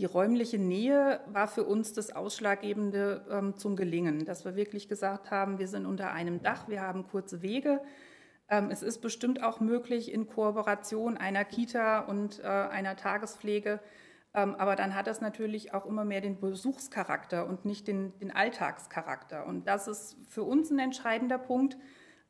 Die 0.00 0.06
räumliche 0.06 0.58
Nähe 0.58 1.20
war 1.26 1.46
für 1.46 1.64
uns 1.64 1.92
das 1.92 2.10
Ausschlaggebende 2.16 3.22
ähm, 3.30 3.58
zum 3.58 3.76
Gelingen, 3.76 4.24
dass 4.24 4.46
wir 4.46 4.56
wirklich 4.56 4.88
gesagt 4.88 5.30
haben, 5.30 5.58
wir 5.58 5.68
sind 5.68 5.84
unter 5.84 6.10
einem 6.10 6.42
Dach, 6.42 6.68
wir 6.68 6.80
haben 6.80 7.06
kurze 7.06 7.42
Wege. 7.42 7.82
Ähm, 8.48 8.70
es 8.70 8.82
ist 8.82 9.02
bestimmt 9.02 9.42
auch 9.42 9.60
möglich 9.60 10.10
in 10.10 10.26
Kooperation 10.26 11.18
einer 11.18 11.44
Kita 11.44 11.98
und 12.00 12.40
äh, 12.42 12.46
einer 12.46 12.96
Tagespflege, 12.96 13.78
aber 14.32 14.76
dann 14.76 14.94
hat 14.94 15.08
das 15.08 15.20
natürlich 15.20 15.74
auch 15.74 15.86
immer 15.86 16.04
mehr 16.04 16.20
den 16.20 16.38
Besuchscharakter 16.38 17.48
und 17.48 17.64
nicht 17.64 17.88
den, 17.88 18.16
den 18.20 18.30
Alltagscharakter. 18.30 19.44
Und 19.44 19.66
das 19.66 19.88
ist 19.88 20.16
für 20.28 20.44
uns 20.44 20.70
ein 20.70 20.78
entscheidender 20.78 21.36
Punkt. 21.36 21.76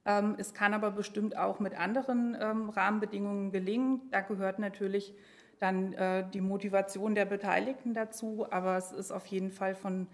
Ähm, 0.06 0.34
es 0.38 0.54
kann 0.54 0.72
aber 0.72 0.92
bestimmt 0.92 1.36
auch 1.36 1.60
mit 1.60 1.78
anderen 1.78 2.34
ähm, 2.40 2.70
Rahmenbedingungen 2.70 3.52
gelingen. 3.52 4.08
Da 4.10 4.22
gehört 4.22 4.58
natürlich 4.58 5.14
dann 5.60 5.92
äh, 5.92 6.28
die 6.28 6.40
Motivation 6.40 7.14
der 7.14 7.26
Beteiligten 7.26 7.94
dazu, 7.94 8.46
aber 8.50 8.76
es 8.76 8.92
ist 8.92 9.12
auf 9.12 9.26
jeden 9.26 9.50
Fall 9.50 9.74
von, 9.74 10.08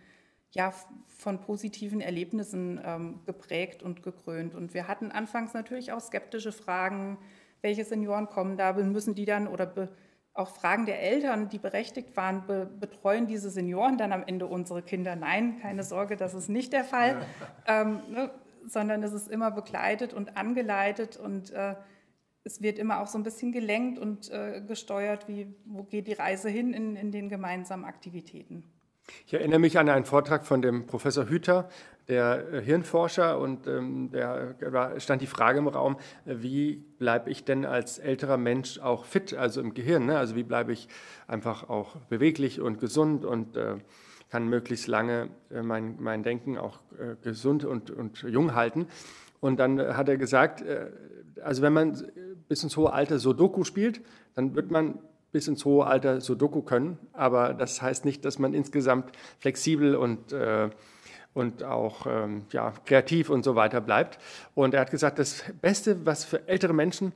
ja, 0.50 0.73
von 1.07 1.41
positiven 1.41 2.00
Erlebnissen 2.00 2.81
ähm, 2.85 3.21
geprägt 3.25 3.83
und 3.83 4.03
gekrönt. 4.03 4.55
Und 4.55 4.75
wir 4.75 4.88
hatten 4.88 5.12
anfangs 5.12 5.55
natürlich 5.55 5.93
auch 5.93 6.00
skeptische 6.00 6.53
Fragen, 6.53 7.19
welche 7.62 7.85
Senioren 7.85 8.29
kommen 8.29 8.57
da, 8.57 8.73
müssen 8.75 9.15
die 9.15 9.25
dann 9.25 9.47
oder 9.47 9.88
auch 10.35 10.49
Fragen 10.49 10.85
der 10.85 11.00
Eltern, 11.00 11.49
die 11.49 11.59
berechtigt 11.59 12.17
waren, 12.17 12.47
be 12.47 12.67
betreuen 12.67 13.26
diese 13.26 13.49
Senioren 13.49 13.97
dann 13.97 14.12
am 14.12 14.23
Ende 14.26 14.47
unsere 14.47 14.83
Kinder? 14.83 15.17
Nein, 15.17 15.59
keine 15.62 15.83
Sorge, 15.83 16.17
das 16.17 16.35
ist 16.35 16.49
nicht 16.49 16.73
der 16.73 16.85
Fall. 16.85 17.17
Ja. 17.67 17.83
Ähm, 17.83 18.00
ne, 18.11 18.31
sondern 18.67 19.03
es 19.05 19.12
ist 19.12 19.29
immer 19.29 19.53
begleitet 19.53 20.12
und 20.12 20.37
angeleitet 20.37 21.17
und 21.17 21.53
äh, 21.53 21.76
es 22.47 22.62
wird 22.62 22.79
immer 22.79 23.00
auch 23.00 23.09
so 23.09 23.19
ein 23.19 23.25
bisschen 23.25 23.50
gelenkt 23.50 23.99
und 23.99 24.31
äh, 24.31 24.62
gesteuert, 24.67 25.26
wie, 25.26 25.49
wo 25.65 25.83
geht 25.83 26.07
die 26.07 26.12
Reise 26.12 26.49
hin 26.49 26.73
in, 26.73 26.95
in 26.95 27.11
den 27.11 27.29
gemeinsamen 27.29 27.85
Aktivitäten. 27.85 28.62
Ich 29.26 29.35
erinnere 29.35 29.59
mich 29.59 29.79
an 29.79 29.88
einen 29.88 30.05
Vortrag 30.05 30.47
von 30.47 30.62
dem 30.62 30.87
Professor 30.87 31.29
Hüter, 31.29 31.69
der 32.09 32.53
äh, 32.53 32.62
Hirnforscher, 32.62 33.38
und 33.38 33.67
ähm, 33.67 34.11
da 34.12 34.99
stand 34.99 35.23
die 35.23 35.26
Frage 35.26 35.59
im 35.59 35.67
Raum, 35.67 35.97
wie 36.25 36.85
bleibe 36.99 37.31
ich 37.31 37.45
denn 37.45 37.65
als 37.65 37.99
älterer 37.99 38.37
Mensch 38.37 38.79
auch 38.79 39.05
fit, 39.05 39.35
also 39.35 39.61
im 39.61 39.75
Gehirn, 39.75 40.07
ne? 40.07 40.17
also 40.17 40.37
wie 40.37 40.45
bleibe 40.45 40.73
ich 40.73 40.88
einfach 41.26 41.69
auch 41.69 41.97
beweglich 42.09 42.61
und 42.61 42.79
gesund 42.79 43.25
und 43.25 43.57
äh, 43.57 43.75
kann 44.31 44.49
möglichst 44.49 44.87
lange 44.87 45.31
äh, 45.50 45.62
mein, 45.62 45.97
mein 45.99 46.23
Denken 46.23 46.59
auch 46.59 46.79
äh, 46.99 47.17
gesund 47.23 47.65
und, 47.65 47.91
und 47.91 48.23
jung 48.23 48.55
halten. 48.55 48.87
Und 49.41 49.59
dann 49.59 49.97
hat 49.97 50.09
er 50.09 50.17
gesagt, 50.17 50.62
äh, 50.62 50.91
also 51.43 51.62
wenn 51.62 51.73
man 51.73 51.95
bis 52.49 52.62
ins 52.62 52.76
hohe 52.76 52.93
Alter 52.93 53.19
Sudoku 53.19 53.65
spielt, 53.65 54.00
dann 54.35 54.55
wird 54.55 54.71
man 54.71 54.99
bis 55.33 55.49
ins 55.49 55.65
hohe 55.65 55.87
Alter 55.87 56.21
Sudoku 56.21 56.62
können. 56.62 56.99
Aber 57.12 57.55
das 57.55 57.83
heißt 57.83 58.05
nicht, 58.05 58.25
dass 58.25 58.38
man 58.38 58.55
insgesamt 58.55 59.11
flexibel 59.38 59.95
und, 59.97 60.33
äh, 60.33 60.71
und 61.35 61.62
auch 61.62 62.07
ähm, 62.09 62.45
ja, 62.53 62.73
kreativ 62.85 63.29
und 63.31 63.45
so 63.45 63.55
weiter 63.55 63.81
bleibt. 63.81 64.19
Und 64.55 64.75
er 64.75 64.81
hat 64.81 64.91
gesagt, 64.91 65.19
das 65.19 65.45
Beste, 65.61 66.07
was 66.07 66.25
für 66.25 66.49
ältere 66.49 66.73
Menschen 66.73 67.12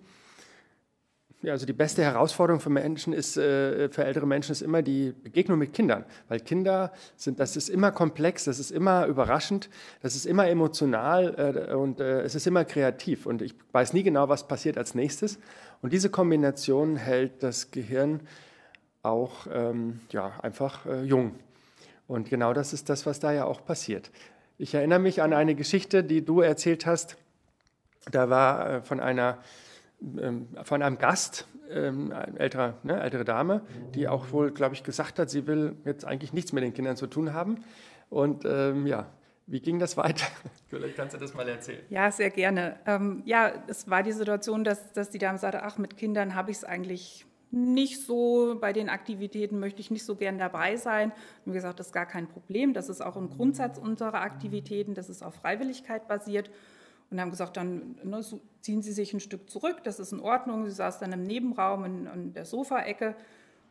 ja, 1.43 1.53
also 1.53 1.65
die 1.65 1.73
beste 1.73 2.03
Herausforderung 2.03 2.61
für 2.61 2.69
Menschen 2.69 3.15
ist, 3.15 3.37
äh, 3.39 3.89
für 3.89 4.05
ältere 4.05 4.27
Menschen 4.27 4.53
ist 4.53 4.61
immer 4.61 4.83
die 4.83 5.13
Begegnung 5.13 5.59
mit 5.59 5.73
Kindern, 5.73 6.05
weil 6.29 6.41
Kinder 6.41 6.93
sind, 7.17 7.41
das 7.41 7.57
ist 7.57 7.71
immer 7.71 7.93
komplex, 7.93 8.45
das 8.45 8.59
ist 8.59 8.71
immer 8.71 9.07
überraschend, 9.07 9.71
das 10.03 10.17
ist 10.17 10.27
immer 10.27 10.49
emotional 10.49 11.71
äh, 11.71 11.75
und 11.75 12.01
äh, 12.01 12.21
es 12.23 12.35
ist 12.35 12.47
immer 12.47 12.67
kreativ 12.67 13.25
und 13.25 13.41
ich 13.41 13.55
weiß 13.73 13.95
nie 13.95 14.03
genau, 14.03 14.29
was 14.29 14.47
passiert 14.47 14.77
als 14.77 14.95
nächstes. 14.95 15.39
Und 15.81 15.95
diese 15.95 16.11
Kombination 16.11 16.97
hält 16.97 17.43
das 17.43 17.71
Gehirn 17.71 18.21
auch 19.03 19.47
ähm, 19.51 20.01
ja, 20.11 20.33
einfach 20.43 20.85
jung. 21.05 21.37
Und 22.07 22.29
genau 22.29 22.53
das 22.53 22.75
ist 22.75 22.91
das, 22.91 23.07
was 23.07 23.19
da 23.19 23.33
ja 23.33 23.47
auch 23.47 23.65
passiert. 23.65 24.11
Ich 24.59 24.75
erinnere 24.75 24.99
mich 24.99 25.23
an 25.23 25.33
eine 25.33 25.55
Geschichte, 25.55 26.05
die 26.05 26.23
du 26.23 26.43
erzählt 26.43 26.85
hast. 26.85 27.17
Da 28.11 28.29
war 28.29 28.83
von 28.83 29.01
einer 29.01 29.39
von 30.63 30.83
einem 30.83 30.99
Gast, 30.99 31.47
ähm, 31.71 32.13
eine 32.13 32.39
ältere, 32.39 32.75
ne, 32.83 33.01
ältere 33.01 33.25
Dame, 33.25 33.63
die 33.95 34.09
auch 34.09 34.33
wohl, 34.33 34.51
glaube 34.51 34.75
ich, 34.75 34.83
gesagt 34.83 35.19
hat, 35.19 35.31
sie 35.31 35.47
will 35.47 35.77
jetzt 35.85 36.05
eigentlich 36.05 36.33
nichts 36.33 36.53
mit 36.53 36.65
den 36.65 36.75
Kindern 36.75 36.97
zu 36.97 37.07
tun 37.07 37.33
haben. 37.33 37.65
Und 38.09 38.45
ähm, 38.45 38.87
ja, 38.87 39.07
wie 39.47 39.61
ging 39.61 39.79
das 39.79 39.97
weiter? 39.97 40.27
Vielleicht 40.69 40.97
kannst 40.97 41.15
du 41.15 41.19
das 41.19 41.35
mal 41.35 41.49
erzählen. 41.49 41.83
Ja, 41.89 42.11
sehr 42.11 42.31
gerne. 42.31 42.79
Ähm, 42.87 43.23
ja, 43.25 43.53
es 43.69 43.89
war 43.91 44.03
die 44.03 44.13
Situation, 44.13 44.65
dass, 44.65 44.93
dass 44.93 45.11
die 45.11 45.19
Dame 45.19 45.39
sagte, 45.39 45.63
ach, 45.63 45.79
mit 45.79 45.97
Kindern 45.97 46.35
habe 46.35 46.51
ich 46.51 46.59
es 46.59 46.65
eigentlich 46.65 47.27
nicht 47.53 48.05
so, 48.07 48.57
bei 48.61 48.73
den 48.73 48.89
Aktivitäten 48.89 49.59
möchte 49.59 49.81
ich 49.81 49.91
nicht 49.91 50.05
so 50.05 50.15
gern 50.15 50.39
dabei 50.39 50.77
sein. 50.77 51.13
Und 51.45 51.53
wie 51.53 51.57
gesagt, 51.57 51.81
das 51.81 51.89
ist 51.89 51.93
gar 51.93 52.07
kein 52.07 52.29
Problem. 52.29 52.75
Das 52.75 52.89
ist 52.89 53.01
auch 53.01 53.17
ein 53.17 53.29
Grundsatz 53.29 53.77
unserer 53.79 54.21
Aktivitäten, 54.21 54.95
das 54.95 55.11
ist 55.11 55.23
auf 55.23 55.35
Freiwilligkeit 55.35 56.07
basiert 56.07 56.51
und 57.11 57.21
haben 57.21 57.31
gesagt, 57.31 57.57
dann 57.57 57.97
ne, 58.05 58.21
ziehen 58.61 58.83
Sie 58.83 58.93
sich 58.93 59.13
ein 59.13 59.21
Stück 59.21 59.51
zurück, 59.51 59.83
das 59.85 59.99
ist 59.99 60.13
in 60.13 60.21
Ordnung. 60.21 60.65
Sie 60.65 60.71
saß 60.71 60.99
dann 60.99 61.13
im 61.13 61.25
Nebenraum 61.25 61.85
in, 61.85 62.07
in 62.07 62.33
der 62.33 62.45
Sofaecke 62.45 63.17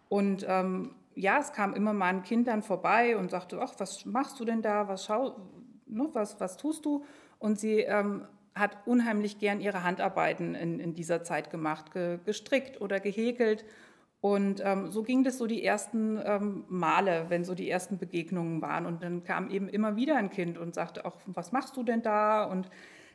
und 0.09 0.45
ähm, 0.47 0.95
ja, 1.15 1.39
es 1.39 1.53
kam 1.53 1.73
immer 1.73 1.93
mal 1.93 2.07
ein 2.07 2.23
Kind 2.23 2.47
dann 2.47 2.63
vorbei 2.63 3.17
und 3.17 3.31
sagte, 3.31 3.59
ach, 3.61 3.73
was 3.77 4.05
machst 4.05 4.39
du 4.39 4.45
denn 4.45 4.61
da, 4.61 4.87
was, 4.87 5.05
schau, 5.05 5.35
ne, 5.85 6.09
was, 6.13 6.39
was 6.39 6.57
tust 6.57 6.85
du? 6.85 7.03
Und 7.37 7.59
sie 7.59 7.79
ähm, 7.79 8.25
hat 8.55 8.77
unheimlich 8.85 9.39
gern 9.39 9.61
ihre 9.61 9.83
Handarbeiten 9.83 10.55
in, 10.55 10.79
in 10.79 10.93
dieser 10.93 11.23
Zeit 11.23 11.49
gemacht, 11.49 11.91
ge, 11.93 12.19
gestrickt 12.25 12.81
oder 12.81 12.99
gehäkelt. 12.99 13.65
Und 14.21 14.61
ähm, 14.65 14.91
so 14.91 15.03
ging 15.03 15.23
das 15.23 15.37
so 15.37 15.47
die 15.47 15.63
ersten 15.63 16.19
ähm, 16.23 16.65
Male, 16.67 17.25
wenn 17.29 17.45
so 17.45 17.55
die 17.55 17.69
ersten 17.69 17.97
Begegnungen 17.97 18.61
waren. 18.61 18.85
Und 18.85 19.03
dann 19.03 19.23
kam 19.23 19.49
eben 19.49 19.69
immer 19.69 19.95
wieder 19.95 20.17
ein 20.17 20.29
Kind 20.29 20.57
und 20.57 20.75
sagte, 20.75 21.05
ach, 21.05 21.15
was 21.25 21.51
machst 21.51 21.77
du 21.77 21.83
denn 21.83 22.01
da? 22.01 22.43
Und 22.43 22.69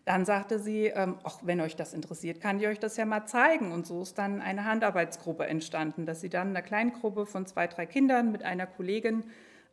dann 0.04 0.24
sagte 0.26 0.58
sie, 0.58 0.86
ähm, 0.86 1.16
wenn 1.42 1.60
euch 1.60 1.76
das 1.76 1.94
interessiert, 1.94 2.40
kann 2.40 2.60
ich 2.60 2.66
euch 2.66 2.78
das 2.78 2.96
ja 2.96 3.06
mal 3.06 3.26
zeigen. 3.26 3.72
Und 3.72 3.86
so 3.86 4.02
ist 4.02 4.18
dann 4.18 4.40
eine 4.40 4.64
Handarbeitsgruppe 4.64 5.46
entstanden, 5.46 6.04
dass 6.04 6.20
sie 6.20 6.28
dann 6.28 6.48
eine 6.48 6.62
Kleingruppe 6.62 7.24
von 7.26 7.46
zwei, 7.46 7.66
drei 7.66 7.86
Kindern 7.86 8.30
mit 8.30 8.42
einer 8.42 8.66
Kollegin 8.66 9.24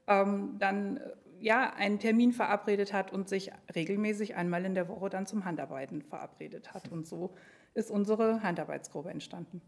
ähm, 0.07 0.55
dann 0.57 0.97
äh, 0.97 1.01
ja, 1.39 1.73
einen 1.75 1.99
Termin 1.99 2.31
verabredet 2.31 2.93
hat 2.93 3.11
und 3.11 3.27
sich 3.27 3.51
regelmäßig 3.75 4.35
einmal 4.35 4.63
in 4.63 4.75
der 4.75 4.87
Woche 4.87 5.09
dann 5.09 5.25
zum 5.25 5.43
Handarbeiten 5.43 6.01
verabredet 6.03 6.73
hat. 6.73 6.89
Und 6.89 7.07
so 7.07 7.33
ist 7.73 7.89
unsere 7.89 8.43
Handarbeitsgruppe 8.43 9.09
entstanden. 9.09 9.61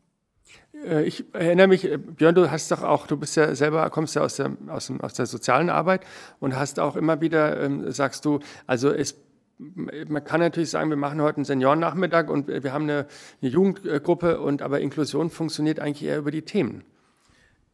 Äh, 0.74 1.04
ich 1.04 1.34
erinnere 1.34 1.68
mich, 1.68 1.84
äh, 1.84 1.98
Björn, 1.98 2.36
du 2.36 2.50
hast 2.50 2.72
doch 2.72 2.84
auch, 2.84 3.08
du 3.08 3.18
bist 3.18 3.36
ja 3.36 3.54
selber, 3.56 3.90
kommst 3.90 4.16
ja 4.16 4.22
aus 4.22 4.36
der, 4.38 4.56
aus, 4.68 4.92
aus 5.00 5.14
der 5.14 5.26
sozialen 5.26 5.70
Arbeit 5.70 6.06
und 6.40 6.56
hast 6.56 6.80
auch 6.80 6.96
immer 6.96 7.20
wieder, 7.20 7.62
ähm, 7.62 7.92
sagst 7.92 8.24
du, 8.26 8.40
also 8.66 8.92
es 8.92 9.16
man 9.58 10.24
kann 10.24 10.40
natürlich 10.40 10.70
sagen, 10.70 10.90
wir 10.90 10.98
machen 10.98 11.22
heute 11.22 11.38
einen 11.38 11.46
Seniorennachmittag 11.46 12.30
und 12.30 12.48
wir 12.48 12.74
haben 12.74 12.84
eine, 12.84 13.08
eine 13.42 13.52
Jugendgruppe, 13.52 14.40
und, 14.40 14.62
aber 14.62 14.82
Inklusion 14.82 15.30
funktioniert 15.30 15.80
eigentlich 15.80 16.08
eher 16.08 16.18
über 16.18 16.32
die 16.32 16.42
Themen. 16.42 16.84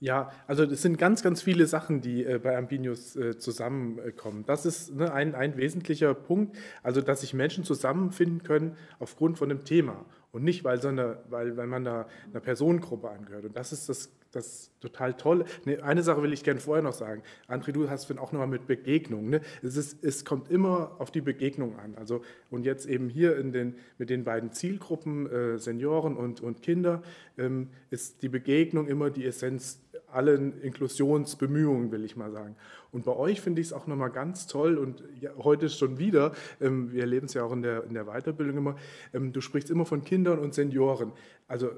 Ja, 0.02 0.32
also 0.48 0.64
es 0.64 0.82
sind 0.82 0.98
ganz, 0.98 1.24
ganz 1.24 1.42
viele 1.42 1.66
Sachen, 1.66 2.00
die 2.00 2.24
äh, 2.24 2.40
bei 2.42 2.58
Ambinius 2.58 3.18
äh, 3.18 3.38
zusammenkommen. 3.38 4.46
Das 4.46 4.66
ist 4.66 4.96
ne, 4.96 5.12
ein, 5.12 5.36
ein 5.36 5.58
wesentlicher 5.58 6.14
Punkt, 6.14 6.58
also 6.84 7.02
dass 7.02 7.22
sich 7.22 7.34
Menschen 7.34 7.66
zusammenfinden 7.66 8.44
können 8.44 8.78
aufgrund 9.00 9.38
von 9.38 9.52
einem 9.52 9.66
Thema 9.66 10.06
und 10.32 10.44
nicht, 10.44 10.64
weil, 10.64 10.82
so 10.82 10.90
eine, 10.90 11.20
weil, 11.30 11.58
weil 11.58 11.68
man 11.68 11.84
da 11.84 12.08
einer 12.32 12.40
Personengruppe 12.40 13.10
angehört. 13.10 13.46
Und 13.46 13.56
das 13.56 13.72
ist 13.74 13.90
das 13.90 14.12
das 14.32 14.72
total 14.80 15.16
toll. 15.16 15.46
Ne, 15.66 15.82
eine 15.84 16.04
Sache 16.04 16.22
will 16.22 16.34
ich 16.34 16.44
gerne 16.44 16.60
vorher 16.60 16.84
noch 16.84 16.94
sagen. 16.94 17.24
André, 17.48 17.72
du 17.72 17.90
hast 17.90 18.10
auch 18.12 18.32
nochmal 18.32 18.48
mit 18.48 18.68
Begegnung. 18.68 19.30
Ne? 19.30 19.42
Es, 19.64 19.76
ist, 19.76 20.04
es 20.04 20.26
kommt 20.26 20.50
immer 20.52 20.96
auf 21.00 21.12
die 21.12 21.22
Begegnung 21.22 21.78
an. 21.80 21.96
Also, 21.96 22.22
und 22.50 22.66
jetzt 22.66 22.86
eben 22.86 23.10
hier 23.10 23.38
in 23.38 23.52
den, 23.52 23.76
mit 23.98 24.10
den 24.10 24.24
beiden 24.24 24.52
Zielgruppen, 24.52 25.30
äh, 25.30 25.58
Senioren 25.58 26.16
und, 26.16 26.42
und 26.42 26.62
Kinder, 26.62 27.02
ähm, 27.38 27.70
ist 27.90 28.22
die 28.22 28.30
Begegnung 28.30 28.88
immer 28.88 29.10
die 29.10 29.26
Essenz 29.26 29.82
allen 30.12 30.60
Inklusionsbemühungen, 30.62 31.92
will 31.92 32.04
ich 32.04 32.16
mal 32.16 32.32
sagen. 32.32 32.56
Und 32.92 33.06
bei 33.06 33.16
euch 33.16 33.42
finde 33.42 33.62
ich 33.62 33.68
es 33.68 33.74
auch 33.74 33.88
nochmal 33.88 34.12
ganz 34.12 34.48
toll 34.48 34.78
und 34.78 35.04
ja, 35.20 35.32
heute 35.38 35.70
schon 35.70 36.00
wieder, 36.00 36.34
ähm, 36.60 36.92
wir 36.92 37.02
erleben 37.02 37.28
es 37.28 37.34
ja 37.34 37.44
auch 37.44 37.52
in 37.52 37.62
der, 37.62 37.84
in 37.84 37.94
der 37.94 38.06
Weiterbildung 38.06 38.58
immer, 38.58 38.76
ähm, 39.14 39.32
du 39.32 39.42
sprichst 39.42 39.70
immer 39.70 39.86
von 39.86 40.04
Kindern 40.04 40.40
und 40.40 40.54
Senioren. 40.54 41.12
Also 41.48 41.70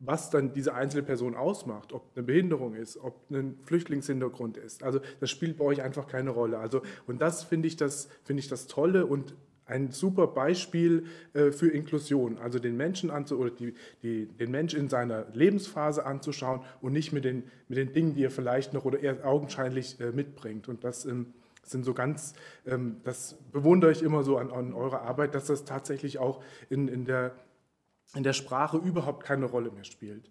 was 0.00 0.30
dann 0.30 0.52
diese 0.52 0.74
einzelne 0.74 1.02
Person 1.02 1.34
ausmacht, 1.34 1.92
ob 1.92 2.12
eine 2.14 2.24
Behinderung 2.24 2.74
ist, 2.74 2.98
ob 2.98 3.28
ein 3.30 3.58
Flüchtlingshintergrund 3.64 4.56
ist. 4.56 4.84
Also 4.84 5.00
das 5.18 5.28
spielt 5.28 5.56
bei 5.58 5.64
euch 5.64 5.82
einfach 5.82 6.06
keine 6.06 6.30
Rolle. 6.30 6.58
Also 6.58 6.82
und 7.06 7.20
das 7.20 7.42
finde 7.42 7.66
ich 7.66 7.76
das 7.76 8.08
finde 8.22 8.40
ich 8.40 8.48
das 8.48 8.68
Tolle 8.68 9.06
und 9.06 9.34
ein 9.68 9.90
super 9.90 10.26
Beispiel 10.26 11.06
äh, 11.34 11.50
für 11.52 11.68
Inklusion, 11.68 12.38
also 12.38 12.58
den 12.58 12.76
Menschen 12.76 13.10
anzu 13.10 13.38
oder 13.38 13.50
die, 13.50 13.74
die, 14.02 14.26
den 14.26 14.50
Mensch 14.50 14.74
in 14.74 14.88
seiner 14.88 15.26
Lebensphase 15.32 16.04
anzuschauen 16.06 16.62
und 16.80 16.92
nicht 16.92 17.12
mit 17.12 17.24
den, 17.24 17.44
mit 17.68 17.78
den 17.78 17.92
Dingen, 17.92 18.14
die 18.14 18.24
er 18.24 18.30
vielleicht 18.30 18.72
noch 18.72 18.84
oder 18.84 19.00
eher 19.00 19.24
augenscheinlich 19.26 20.00
äh, 20.00 20.10
mitbringt. 20.10 20.68
Und 20.68 20.84
das 20.84 21.04
ähm, 21.04 21.34
sind 21.62 21.84
so 21.84 21.94
ganz, 21.94 22.34
ähm, 22.66 22.96
das 23.04 23.36
bewundere 23.52 23.92
ich 23.92 24.02
immer 24.02 24.24
so 24.24 24.38
an, 24.38 24.50
an 24.50 24.72
eurer 24.72 25.02
Arbeit, 25.02 25.34
dass 25.34 25.46
das 25.46 25.64
tatsächlich 25.64 26.18
auch 26.18 26.42
in, 26.70 26.88
in, 26.88 27.04
der, 27.04 27.34
in 28.14 28.22
der 28.22 28.32
Sprache 28.32 28.78
überhaupt 28.78 29.22
keine 29.22 29.46
Rolle 29.46 29.70
mehr 29.70 29.84
spielt. 29.84 30.30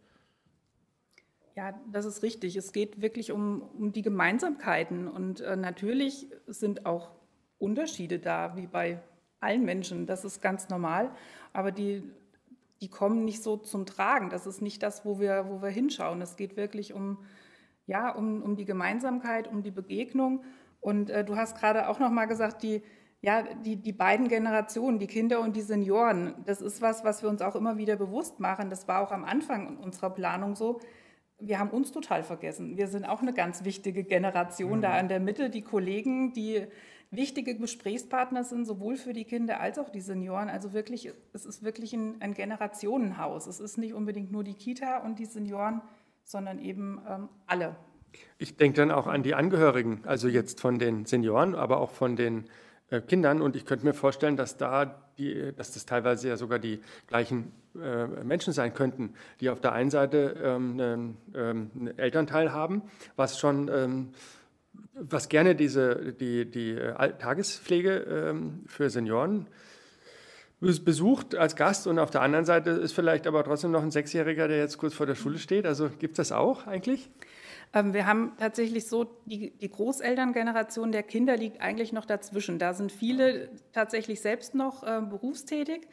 Ja, 1.56 1.74
das 1.92 2.06
ist 2.06 2.22
richtig. 2.22 2.56
Es 2.56 2.72
geht 2.72 3.02
wirklich 3.02 3.32
um, 3.32 3.62
um 3.62 3.92
die 3.92 4.04
Gemeinsamkeiten. 4.04 5.08
Und 5.08 5.42
äh, 5.42 5.56
natürlich 5.56 6.28
sind 6.46 6.86
auch 6.86 7.12
Unterschiede 7.58 8.20
da, 8.20 8.56
wie 8.56 8.68
bei 8.68 9.02
allen 9.40 9.64
Menschen, 9.66 10.06
das 10.06 10.26
ist 10.26 10.42
ganz 10.42 10.70
normal, 10.70 11.12
aber 11.54 11.72
die, 11.72 12.04
die 12.82 12.90
kommen 12.90 13.26
nicht 13.26 13.44
so 13.44 13.58
zum 13.58 13.86
Tragen. 13.86 14.30
Das 14.30 14.46
ist 14.46 14.62
nicht 14.62 14.84
das, 14.84 15.06
wo 15.06 15.20
wir, 15.20 15.46
wo 15.50 15.62
wir 15.62 15.70
hinschauen. 15.70 16.22
Es 16.22 16.36
geht 16.36 16.58
wirklich 16.58 16.94
um, 16.94 17.18
ja, 17.86 18.10
um, 18.10 18.42
um 18.42 18.56
die 18.56 18.66
Gemeinsamkeit, 18.66 19.48
um 19.48 19.64
die 19.64 19.72
Begegnung. 19.72 20.44
Und 20.80 21.10
äh, 21.10 21.24
du 21.24 21.36
hast 21.36 21.58
gerade 21.58 21.90
auch 21.90 22.00
noch 22.00 22.12
mal 22.12 22.26
gesagt, 22.26 22.64
die, 22.64 22.84
ja, 23.22 23.42
die, 23.42 23.78
die 23.78 23.94
beiden 23.94 24.28
Generationen, 24.28 25.00
die 25.00 25.08
Kinder 25.08 25.40
und 25.42 25.56
die 25.56 25.62
Senioren, 25.62 26.36
das 26.46 26.62
ist 26.62 26.82
was, 26.82 27.04
was 27.04 27.24
wir 27.24 27.30
uns 27.30 27.42
auch 27.42 27.56
immer 27.56 27.78
wieder 27.78 27.96
bewusst 27.96 28.40
machen. 28.40 28.70
Das 28.70 28.88
war 28.88 29.02
auch 29.02 29.12
am 29.12 29.26
Anfang 29.26 29.78
unserer 29.78 30.12
Planung 30.12 30.56
so. 30.56 30.80
Wir 31.40 31.60
haben 31.60 31.70
uns 31.70 31.92
total 31.92 32.24
vergessen. 32.24 32.78
Wir 32.78 32.88
sind 32.88 33.06
auch 33.06 33.22
eine 33.22 33.34
ganz 33.34 33.64
wichtige 33.64 34.04
Generation 34.04 34.78
mhm. 34.78 34.82
da 34.82 35.00
in 35.00 35.08
der 35.08 35.20
Mitte. 35.20 35.50
Die 35.50 35.62
Kollegen, 35.62 36.34
die 36.34 36.68
wichtige 37.12 37.56
Gesprächspartner 37.56 38.44
sind, 38.44 38.66
sowohl 38.66 38.98
für 38.98 39.14
die 39.14 39.26
Kinder 39.26 39.60
als 39.60 39.80
auch 39.80 39.90
die 39.90 40.02
Senioren. 40.02 40.50
Also 40.50 40.74
wirklich, 40.74 41.12
es 41.34 41.46
ist 41.46 41.64
wirklich 41.64 41.94
ein, 41.94 42.16
ein 42.22 42.34
Generationenhaus. 42.34 43.48
Es 43.48 43.60
ist 43.60 43.78
nicht 43.78 43.94
unbedingt 43.94 44.32
nur 44.32 44.44
die 44.44 44.56
Kita 44.56 45.00
und 45.00 45.20
die 45.20 45.26
Senioren, 45.26 45.82
sondern 46.24 46.60
eben 46.60 47.02
ähm, 47.08 47.30
alle. 47.46 47.76
Ich 48.38 48.58
denke 48.58 48.78
dann 48.78 48.92
auch 48.92 49.08
an 49.08 49.24
die 49.24 49.36
Angehörigen, 49.36 50.02
also 50.06 50.28
jetzt 50.28 50.60
von 50.60 50.80
den 50.80 51.06
Senioren, 51.06 51.56
aber 51.56 51.80
auch 51.80 51.92
von 51.92 52.16
den 52.16 52.46
äh, 52.90 53.02
Kindern. 53.02 53.42
Und 53.42 53.56
ich 53.56 53.66
könnte 53.66 53.86
mir 53.86 53.94
vorstellen, 53.94 54.38
dass 54.38 54.58
da 54.58 55.04
die, 55.18 55.54
dass 55.56 55.74
das 55.74 55.86
teilweise 55.86 56.30
ja 56.30 56.38
sogar 56.38 56.60
die 56.60 56.82
gleichen 57.08 57.52
äh, 57.76 58.08
Menschen 58.24 58.54
sein 58.54 58.74
könnten, 58.74 59.14
die 59.40 59.50
auf 59.50 59.62
der 59.62 59.74
einen 59.74 59.90
Seite 59.90 60.36
ähm, 60.42 60.80
einen, 60.80 61.18
ähm, 61.36 61.92
Elternteil 61.98 62.54
haben, 62.54 62.84
was 63.16 63.40
schon 63.40 63.70
ähm, 63.74 64.10
was 64.94 65.30
gerne 65.30 65.56
diese, 65.56 66.14
die, 66.14 66.50
die 66.50 66.72
äh, 66.72 67.14
Tagespflege 67.18 67.92
ähm, 68.30 68.64
für 68.68 68.90
Senioren 68.90 69.48
besucht 70.60 71.36
als 71.36 71.56
Gast 71.56 71.86
und 71.86 72.00
auf 72.00 72.10
der 72.10 72.22
anderen 72.22 72.46
Seite 72.46 72.72
ist 72.72 72.94
vielleicht 72.94 73.28
aber 73.28 73.44
trotzdem 73.44 73.70
noch 73.70 73.84
ein 73.84 73.92
Sechsjähriger, 73.92 74.48
der 74.48 74.58
jetzt 74.58 74.80
kurz 74.80 74.96
vor 74.96 75.06
der 75.06 75.14
Schule 75.14 75.38
steht. 75.38 75.68
Also 75.68 75.90
gibt 76.00 76.18
es 76.18 76.30
das 76.30 76.32
auch 76.32 76.66
eigentlich? 76.66 77.12
Ähm, 77.74 77.94
wir 77.94 78.08
haben 78.08 78.32
tatsächlich 78.40 78.88
so, 78.88 79.06
die, 79.26 79.52
die 79.52 79.70
Großelterngeneration 79.70 80.92
der 80.92 81.04
Kinder 81.04 81.38
liegt 81.38 81.62
eigentlich 81.62 81.94
noch 81.94 82.06
dazwischen. 82.06 82.58
Da 82.58 82.74
sind 82.74 82.92
viele 82.92 83.50
tatsächlich 83.72 84.22
selbst 84.22 84.56
noch 84.56 84.84
äh, 84.84 85.02
berufstätig. 85.02 85.88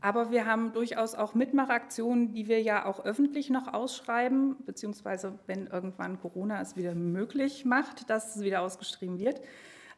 Aber 0.00 0.30
wir 0.30 0.46
haben 0.46 0.72
durchaus 0.72 1.14
auch 1.14 1.34
Mitmachaktionen, 1.34 2.32
die 2.32 2.46
wir 2.46 2.60
ja 2.60 2.84
auch 2.84 3.04
öffentlich 3.04 3.48
noch 3.48 3.72
ausschreiben, 3.72 4.56
beziehungsweise 4.66 5.38
wenn 5.46 5.66
irgendwann 5.66 6.20
Corona 6.20 6.60
es 6.60 6.76
wieder 6.76 6.94
möglich 6.94 7.64
macht, 7.64 8.10
dass 8.10 8.36
es 8.36 8.42
wieder 8.42 8.60
ausgeschrieben 8.60 9.18
wird, 9.18 9.40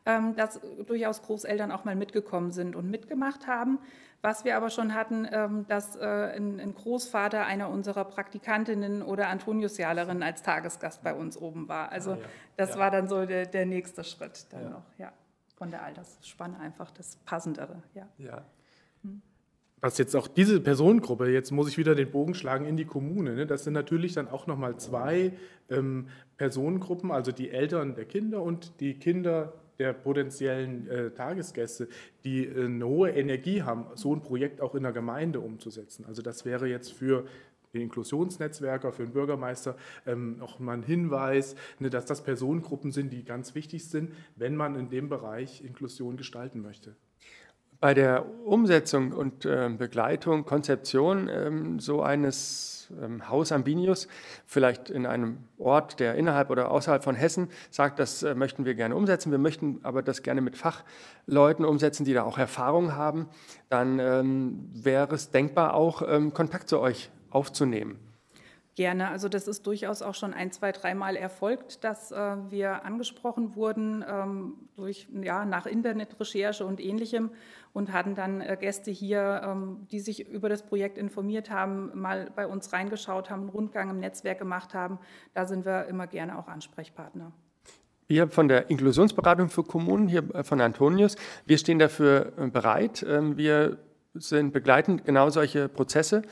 ähm, 0.04 0.36
dass 0.36 0.60
durchaus 0.86 1.22
Großeltern 1.22 1.72
auch 1.72 1.84
mal 1.84 1.96
mitgekommen 1.96 2.52
sind 2.52 2.76
und 2.76 2.88
mitgemacht 2.88 3.48
haben. 3.48 3.80
Was 4.22 4.44
wir 4.44 4.56
aber 4.56 4.70
schon 4.70 4.94
hatten, 4.94 5.26
ähm, 5.30 5.66
dass 5.68 5.96
äh, 5.96 6.04
ein 6.36 6.74
Großvater 6.74 7.44
einer 7.44 7.68
unserer 7.68 8.04
Praktikantinnen 8.04 9.02
oder 9.02 9.28
Antoniusjahlerin 9.28 10.22
als 10.22 10.42
Tagesgast 10.42 11.02
bei 11.02 11.14
uns 11.14 11.36
oben 11.36 11.68
war. 11.68 11.92
Also 11.92 12.12
ah, 12.12 12.18
ja. 12.18 12.28
das 12.56 12.70
ja. 12.70 12.78
war 12.78 12.90
dann 12.90 13.08
so 13.08 13.26
der, 13.26 13.46
der 13.46 13.66
nächste 13.66 14.04
Schritt 14.04 14.46
dann 14.52 14.62
ja. 14.62 14.70
noch, 14.70 14.84
ja. 14.98 15.12
Von 15.56 15.70
der 15.70 15.82
Altersspanne 15.82 16.58
einfach 16.60 16.90
das 16.90 17.16
Passendere, 17.24 17.82
ja. 17.94 18.06
ja 18.18 18.44
was 19.80 19.98
jetzt 19.98 20.16
auch 20.16 20.26
diese 20.26 20.60
Personengruppe, 20.60 21.30
jetzt 21.30 21.50
muss 21.50 21.68
ich 21.68 21.76
wieder 21.76 21.94
den 21.94 22.10
Bogen 22.10 22.34
schlagen 22.34 22.64
in 22.64 22.76
die 22.76 22.86
Kommune, 22.86 23.34
ne? 23.34 23.46
das 23.46 23.64
sind 23.64 23.74
natürlich 23.74 24.14
dann 24.14 24.28
auch 24.28 24.46
nochmal 24.46 24.78
zwei 24.78 25.32
ähm, 25.70 26.08
Personengruppen, 26.38 27.10
also 27.10 27.32
die 27.32 27.50
Eltern 27.50 27.94
der 27.94 28.06
Kinder 28.06 28.42
und 28.42 28.80
die 28.80 28.94
Kinder 28.94 29.52
der 29.78 29.92
potenziellen 29.92 30.88
äh, 30.88 31.10
Tagesgäste, 31.10 31.88
die 32.24 32.46
äh, 32.46 32.64
eine 32.64 32.86
hohe 32.86 33.10
Energie 33.10 33.62
haben, 33.62 33.86
so 33.94 34.14
ein 34.14 34.22
Projekt 34.22 34.62
auch 34.62 34.74
in 34.74 34.82
der 34.82 34.92
Gemeinde 34.92 35.40
umzusetzen. 35.40 36.06
Also 36.06 36.22
das 36.22 36.46
wäre 36.46 36.66
jetzt 36.66 36.92
für 36.92 37.26
den 37.74 37.82
Inklusionsnetzwerker, 37.82 38.92
für 38.92 39.04
den 39.04 39.12
Bürgermeister 39.12 39.76
ähm, 40.06 40.38
noch 40.38 40.58
mal 40.58 40.72
ein 40.72 40.82
Hinweis, 40.82 41.56
ne, 41.78 41.90
dass 41.90 42.06
das 42.06 42.22
Personengruppen 42.22 42.90
sind, 42.92 43.12
die 43.12 43.24
ganz 43.24 43.54
wichtig 43.54 43.86
sind, 43.86 44.12
wenn 44.36 44.56
man 44.56 44.76
in 44.76 44.88
dem 44.88 45.10
Bereich 45.10 45.62
Inklusion 45.62 46.16
gestalten 46.16 46.62
möchte 46.62 46.96
bei 47.80 47.94
der 47.94 48.24
Umsetzung 48.44 49.12
und 49.12 49.44
äh, 49.44 49.68
Begleitung, 49.76 50.44
Konzeption 50.44 51.28
ähm, 51.28 51.78
so 51.78 52.02
eines 52.02 52.76
ähm, 53.02 53.28
Haus 53.28 53.52
Ambinius, 53.52 54.08
vielleicht 54.46 54.90
in 54.90 55.06
einem 55.06 55.38
Ort, 55.58 56.00
der 56.00 56.14
innerhalb 56.14 56.50
oder 56.50 56.70
außerhalb 56.70 57.02
von 57.02 57.14
Hessen 57.14 57.48
sagt, 57.70 57.98
das 57.98 58.22
äh, 58.22 58.34
möchten 58.34 58.64
wir 58.64 58.74
gerne 58.74 58.94
umsetzen, 58.94 59.30
wir 59.30 59.38
möchten 59.38 59.80
aber 59.82 60.02
das 60.02 60.22
gerne 60.22 60.40
mit 60.40 60.56
Fachleuten 60.56 61.64
umsetzen, 61.64 62.04
die 62.04 62.14
da 62.14 62.22
auch 62.22 62.38
Erfahrung 62.38 62.94
haben, 62.94 63.28
dann 63.68 63.98
ähm, 63.98 64.70
wäre 64.72 65.14
es 65.14 65.30
denkbar, 65.30 65.74
auch 65.74 66.02
ähm, 66.06 66.32
Kontakt 66.32 66.68
zu 66.68 66.80
euch 66.80 67.10
aufzunehmen. 67.30 67.98
Gerne. 68.76 69.08
Also 69.08 69.30
das 69.30 69.48
ist 69.48 69.66
durchaus 69.66 70.02
auch 70.02 70.14
schon 70.14 70.34
ein, 70.34 70.52
zwei, 70.52 70.70
dreimal 70.70 71.16
erfolgt, 71.16 71.82
dass 71.82 72.12
äh, 72.12 72.36
wir 72.50 72.84
angesprochen 72.84 73.56
wurden 73.56 74.04
ähm, 74.06 74.52
durch 74.76 75.08
ja 75.22 75.46
nach 75.46 75.64
Internetrecherche 75.64 76.66
und 76.66 76.78
Ähnlichem 76.78 77.30
und 77.72 77.90
hatten 77.94 78.14
dann 78.14 78.42
äh, 78.42 78.54
Gäste 78.60 78.90
hier, 78.90 79.40
ähm, 79.42 79.86
die 79.90 80.00
sich 80.00 80.28
über 80.28 80.50
das 80.50 80.62
Projekt 80.62 80.98
informiert 80.98 81.48
haben, 81.48 81.90
mal 81.98 82.30
bei 82.36 82.46
uns 82.46 82.70
reingeschaut 82.70 83.30
haben, 83.30 83.42
einen 83.42 83.48
Rundgang 83.48 83.88
im 83.88 83.98
Netzwerk 83.98 84.38
gemacht 84.38 84.74
haben. 84.74 84.98
Da 85.32 85.46
sind 85.46 85.64
wir 85.64 85.86
immer 85.86 86.06
gerne 86.06 86.38
auch 86.38 86.46
Ansprechpartner. 86.46 87.32
Wir 88.08 88.28
von 88.28 88.46
der 88.46 88.68
Inklusionsberatung 88.68 89.48
für 89.48 89.64
Kommunen 89.64 90.06
hier 90.06 90.22
äh, 90.34 90.44
von 90.44 90.60
Antonius, 90.60 91.16
wir 91.46 91.56
stehen 91.56 91.78
dafür 91.78 92.34
äh, 92.36 92.46
bereit. 92.48 93.06
Ähm, 93.08 93.38
wir 93.38 93.78
sind 94.12 94.52
begleitend 94.52 95.06
genau 95.06 95.30
solche 95.30 95.70
Prozesse 95.70 96.22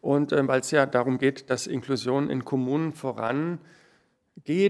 und 0.00 0.32
ähm, 0.32 0.48
weil 0.48 0.60
es 0.60 0.70
ja 0.70 0.86
darum 0.86 1.18
geht, 1.18 1.50
dass 1.50 1.66
Inklusion 1.66 2.30
in 2.30 2.44
Kommunen 2.44 2.92
vorangeht, 2.92 3.60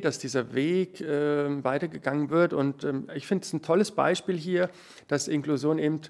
dass 0.02 0.18
dieser 0.18 0.54
Weg 0.54 1.00
äh, 1.00 1.62
weitergegangen 1.64 2.30
wird. 2.30 2.52
Und 2.52 2.84
ähm, 2.84 3.08
ich 3.14 3.26
finde 3.26 3.44
es 3.44 3.52
ein 3.52 3.62
tolles 3.62 3.92
Beispiel 3.92 4.36
hier, 4.36 4.70
dass 5.06 5.28
Inklusion 5.28 5.78
eben 5.78 6.00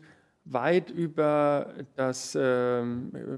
weit 0.52 0.90
über 0.90 1.74
das 1.96 2.34
äh, 2.34 2.82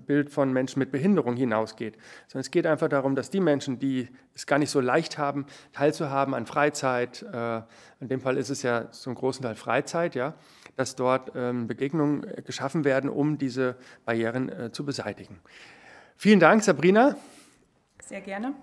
Bild 0.06 0.30
von 0.30 0.52
Menschen 0.52 0.78
mit 0.78 0.90
Behinderung 0.90 1.36
hinausgeht. 1.36 1.96
Sondern 2.26 2.40
es 2.40 2.50
geht 2.50 2.66
einfach 2.66 2.88
darum, 2.88 3.14
dass 3.14 3.30
die 3.30 3.40
Menschen, 3.40 3.78
die 3.78 4.08
es 4.34 4.46
gar 4.46 4.58
nicht 4.58 4.70
so 4.70 4.80
leicht 4.80 5.18
haben, 5.18 5.46
teilzuhaben 5.72 6.34
an 6.34 6.46
Freizeit, 6.46 7.22
äh, 7.22 7.62
in 8.00 8.08
dem 8.08 8.20
Fall 8.20 8.36
ist 8.36 8.50
es 8.50 8.62
ja 8.62 8.90
zum 8.90 9.14
großen 9.14 9.42
Teil 9.42 9.54
Freizeit, 9.54 10.14
ja, 10.14 10.34
dass 10.76 10.96
dort 10.96 11.32
ähm, 11.34 11.66
Begegnungen 11.66 12.26
geschaffen 12.44 12.84
werden, 12.84 13.10
um 13.10 13.38
diese 13.38 13.76
Barrieren 14.04 14.48
äh, 14.48 14.72
zu 14.72 14.84
beseitigen. 14.84 15.40
Vielen 16.16 16.40
Dank, 16.40 16.62
Sabrina. 16.62 17.16
Sehr 18.02 18.20
gerne. 18.20 18.54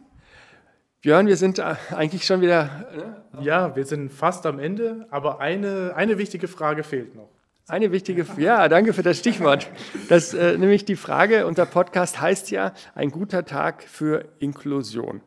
Björn, 1.02 1.28
wir 1.28 1.38
sind 1.38 1.60
äh, 1.60 1.76
eigentlich 1.92 2.26
schon 2.26 2.42
wieder. 2.42 2.86
Ne? 2.94 3.42
Ja, 3.42 3.76
wir 3.76 3.86
sind 3.86 4.12
fast 4.12 4.46
am 4.46 4.60
Ende, 4.60 5.08
aber 5.12 5.40
eine, 5.40 5.94
eine 5.96 6.18
wichtige 6.18 6.48
Frage 6.48 6.84
fehlt 6.84 7.16
noch. 7.16 7.30
Eine 7.70 7.92
wichtige, 7.92 8.26
ja, 8.38 8.68
danke 8.68 8.94
für 8.94 9.04
das 9.04 9.20
Stichwort. 9.20 9.70
Das 10.08 10.34
äh, 10.34 10.58
nämlich 10.58 10.86
die 10.86 10.96
Frage, 10.96 11.46
unser 11.46 11.68
Podcast 11.68 12.20
heißt 12.20 12.50
ja 12.50 12.74
ein 12.96 13.12
guter 13.12 13.46
Tag 13.46 13.84
für 13.84 14.28
Inklusion. 14.40 15.22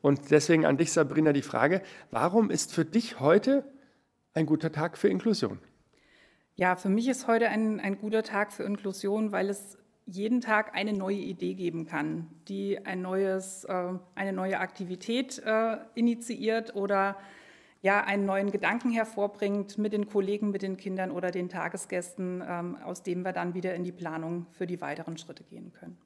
Und 0.00 0.30
deswegen 0.30 0.64
an 0.64 0.76
dich, 0.76 0.92
Sabrina, 0.92 1.32
die 1.32 1.42
Frage, 1.42 1.82
warum 2.12 2.50
ist 2.50 2.72
für 2.72 2.84
dich 2.84 3.18
heute 3.18 3.64
ein 4.32 4.46
guter 4.46 4.70
Tag 4.70 4.96
für 4.96 5.08
Inklusion? 5.08 5.58
Ja, 6.54 6.76
für 6.76 6.88
mich 6.88 7.08
ist 7.08 7.26
heute 7.26 7.48
ein, 7.48 7.80
ein 7.80 7.98
guter 7.98 8.22
Tag 8.22 8.52
für 8.52 8.62
Inklusion, 8.62 9.32
weil 9.32 9.50
es 9.50 9.76
jeden 10.06 10.40
Tag 10.40 10.76
eine 10.76 10.92
neue 10.92 11.16
Idee 11.16 11.54
geben 11.54 11.84
kann, 11.84 12.28
die 12.46 12.78
ein 12.86 13.02
neues, 13.02 13.64
äh, 13.64 13.94
eine 14.14 14.32
neue 14.32 14.60
Aktivität 14.60 15.42
äh, 15.44 15.78
initiiert 15.96 16.76
oder 16.76 17.16
ja, 17.80 18.02
einen 18.02 18.26
neuen 18.26 18.50
Gedanken 18.50 18.90
hervorbringt 18.90 19.78
mit 19.78 19.92
den 19.92 20.08
Kollegen, 20.08 20.50
mit 20.50 20.62
den 20.62 20.76
Kindern 20.76 21.10
oder 21.10 21.30
den 21.30 21.48
Tagesgästen, 21.48 22.42
ähm, 22.46 22.76
aus 22.84 23.02
dem 23.02 23.24
wir 23.24 23.32
dann 23.32 23.54
wieder 23.54 23.74
in 23.74 23.84
die 23.84 23.92
Planung 23.92 24.46
für 24.50 24.66
die 24.66 24.80
weiteren 24.80 25.16
Schritte 25.16 25.44
gehen 25.44 25.72
können. 25.72 25.98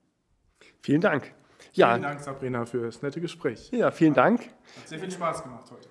Vielen 0.82 1.00
Dank. 1.00 1.32
Ja. 1.72 1.90
Vielen 1.90 2.02
Dank, 2.02 2.20
Sabrina, 2.20 2.66
für 2.66 2.87
das 2.87 3.02
nette 3.02 3.20
Gespräch. 3.20 3.70
Ja, 3.72 3.90
vielen 3.90 4.14
Dank. 4.14 4.40
Hat 4.42 4.88
sehr 4.88 4.98
viel 4.98 5.11
Spaß 5.11 5.44
gemacht 5.44 5.70
heute. 5.70 5.88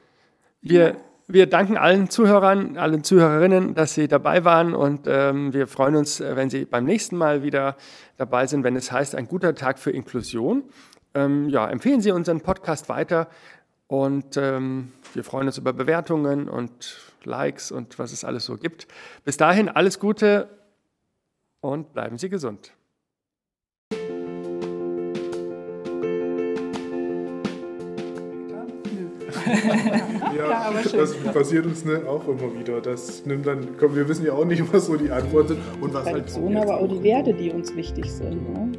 Wir, 0.62 0.98
wir 1.28 1.48
danken 1.48 1.78
allen 1.78 2.10
Zuhörern, 2.10 2.78
allen 2.78 3.04
Zuhörerinnen, 3.04 3.74
dass 3.74 3.96
Sie 3.96 4.08
dabei 4.08 4.44
waren 4.44 4.76
und 4.76 5.08
ähm, 5.08 5.54
wir 5.54 5.66
freuen 5.66 5.96
uns, 5.96 6.20
wenn 6.20 6.52
Sie 6.52 6.66
beim 6.66 6.86
nächsten 6.86 7.18
Mal 7.18 7.42
wieder 7.42 7.78
dabei 8.18 8.46
sind, 8.46 8.64
wenn 8.64 8.76
es 8.76 8.92
heißt, 8.92 9.16
ein 9.16 9.28
guter 9.28 9.56
Tag 9.56 9.80
für 9.80 9.90
Inklusion. 9.90 10.66
Ähm, 11.14 11.50
ja, 11.50 11.68
empfehlen 11.68 12.02
Sie 12.02 12.12
unseren 12.12 12.42
Podcast 12.42 12.90
weiter 12.90 13.28
und 13.92 14.38
ähm, 14.38 14.94
wir 15.14 15.26
freuen 15.26 15.48
uns 15.48 15.58
über 15.58 15.74
Bewertungen 15.74 16.48
und 16.48 16.98
Likes 17.26 17.74
und 17.74 18.00
was 18.00 18.14
es 18.14 18.24
alles 18.24 18.46
so 18.46 18.56
gibt. 18.56 18.88
Bis 19.26 19.36
dahin 19.36 19.68
alles 19.68 20.00
Gute 20.00 20.48
und 21.60 21.92
bleiben 21.92 22.18
Sie 22.18 22.30
gesund. 22.30 22.72
ja, 30.38 30.72
das 30.72 31.18
passiert 31.34 31.66
uns 31.66 31.84
ne, 31.84 32.04
auch 32.08 32.26
immer 32.30 32.58
wieder. 32.58 32.80
Das 32.80 33.26
nimmt 33.26 33.46
dann, 33.46 33.76
komm, 33.78 33.94
wir 33.94 34.08
wissen 34.08 34.26
ja 34.26 34.32
auch 34.32 34.46
nicht, 34.46 34.64
was 34.74 34.86
so 34.86 34.96
die 34.96 35.12
Antworten 35.12 35.50
sind 35.50 35.60
und 35.82 35.94
was 35.94 36.06
halt. 36.06 36.34
aber 36.38 36.78
auch 36.78 36.88
die 36.88 37.04
Werte, 37.04 37.34
die 37.34 37.52
uns 37.52 37.76
wichtig 37.76 38.10
sind. 38.10 38.54
Ne? 38.54 38.72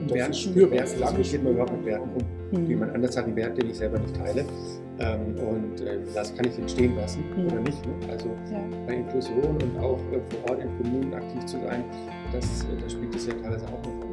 Und 0.00 0.14
Werte 0.14 0.34
spürbar. 0.34 0.78
Werte, 0.78 1.18
wie 1.18 1.22
geht 1.22 1.42
man 1.42 1.52
überhaupt 1.52 1.72
mit 1.72 1.84
Werten 1.86 2.10
um? 2.14 2.60
Mhm. 2.60 2.66
Jemand 2.66 2.94
anders 2.94 3.16
hat 3.16 3.24
einen 3.24 3.36
Wert, 3.36 3.56
den 3.56 3.70
ich 3.70 3.76
selber 3.76 3.98
nicht 3.98 4.16
teile. 4.16 4.44
Ähm, 4.98 5.34
und 5.38 5.80
äh, 5.80 5.98
das 6.14 6.34
kann 6.34 6.46
ich 6.46 6.56
den 6.56 6.68
stehen 6.68 6.96
lassen 6.96 7.24
mhm. 7.36 7.46
oder 7.46 7.60
nicht. 7.60 7.86
Ne? 7.86 7.92
Also 8.10 8.28
ja. 8.50 8.62
bei 8.86 8.94
Inklusion 8.94 9.56
und 9.62 9.78
auch 9.78 9.98
äh, 10.12 10.20
vor 10.28 10.50
Ort 10.50 10.62
in 10.62 10.76
Kommunen 10.76 11.14
aktiv 11.14 11.44
zu 11.46 11.56
sein, 11.58 11.84
das, 12.32 12.44
äh, 12.44 12.82
das 12.82 12.92
spielt 12.92 13.14
das 13.14 13.26
ja 13.26 13.32
teilweise 13.34 13.64
auch 13.66 13.82
eine 13.82 14.04
Rolle. 14.04 14.09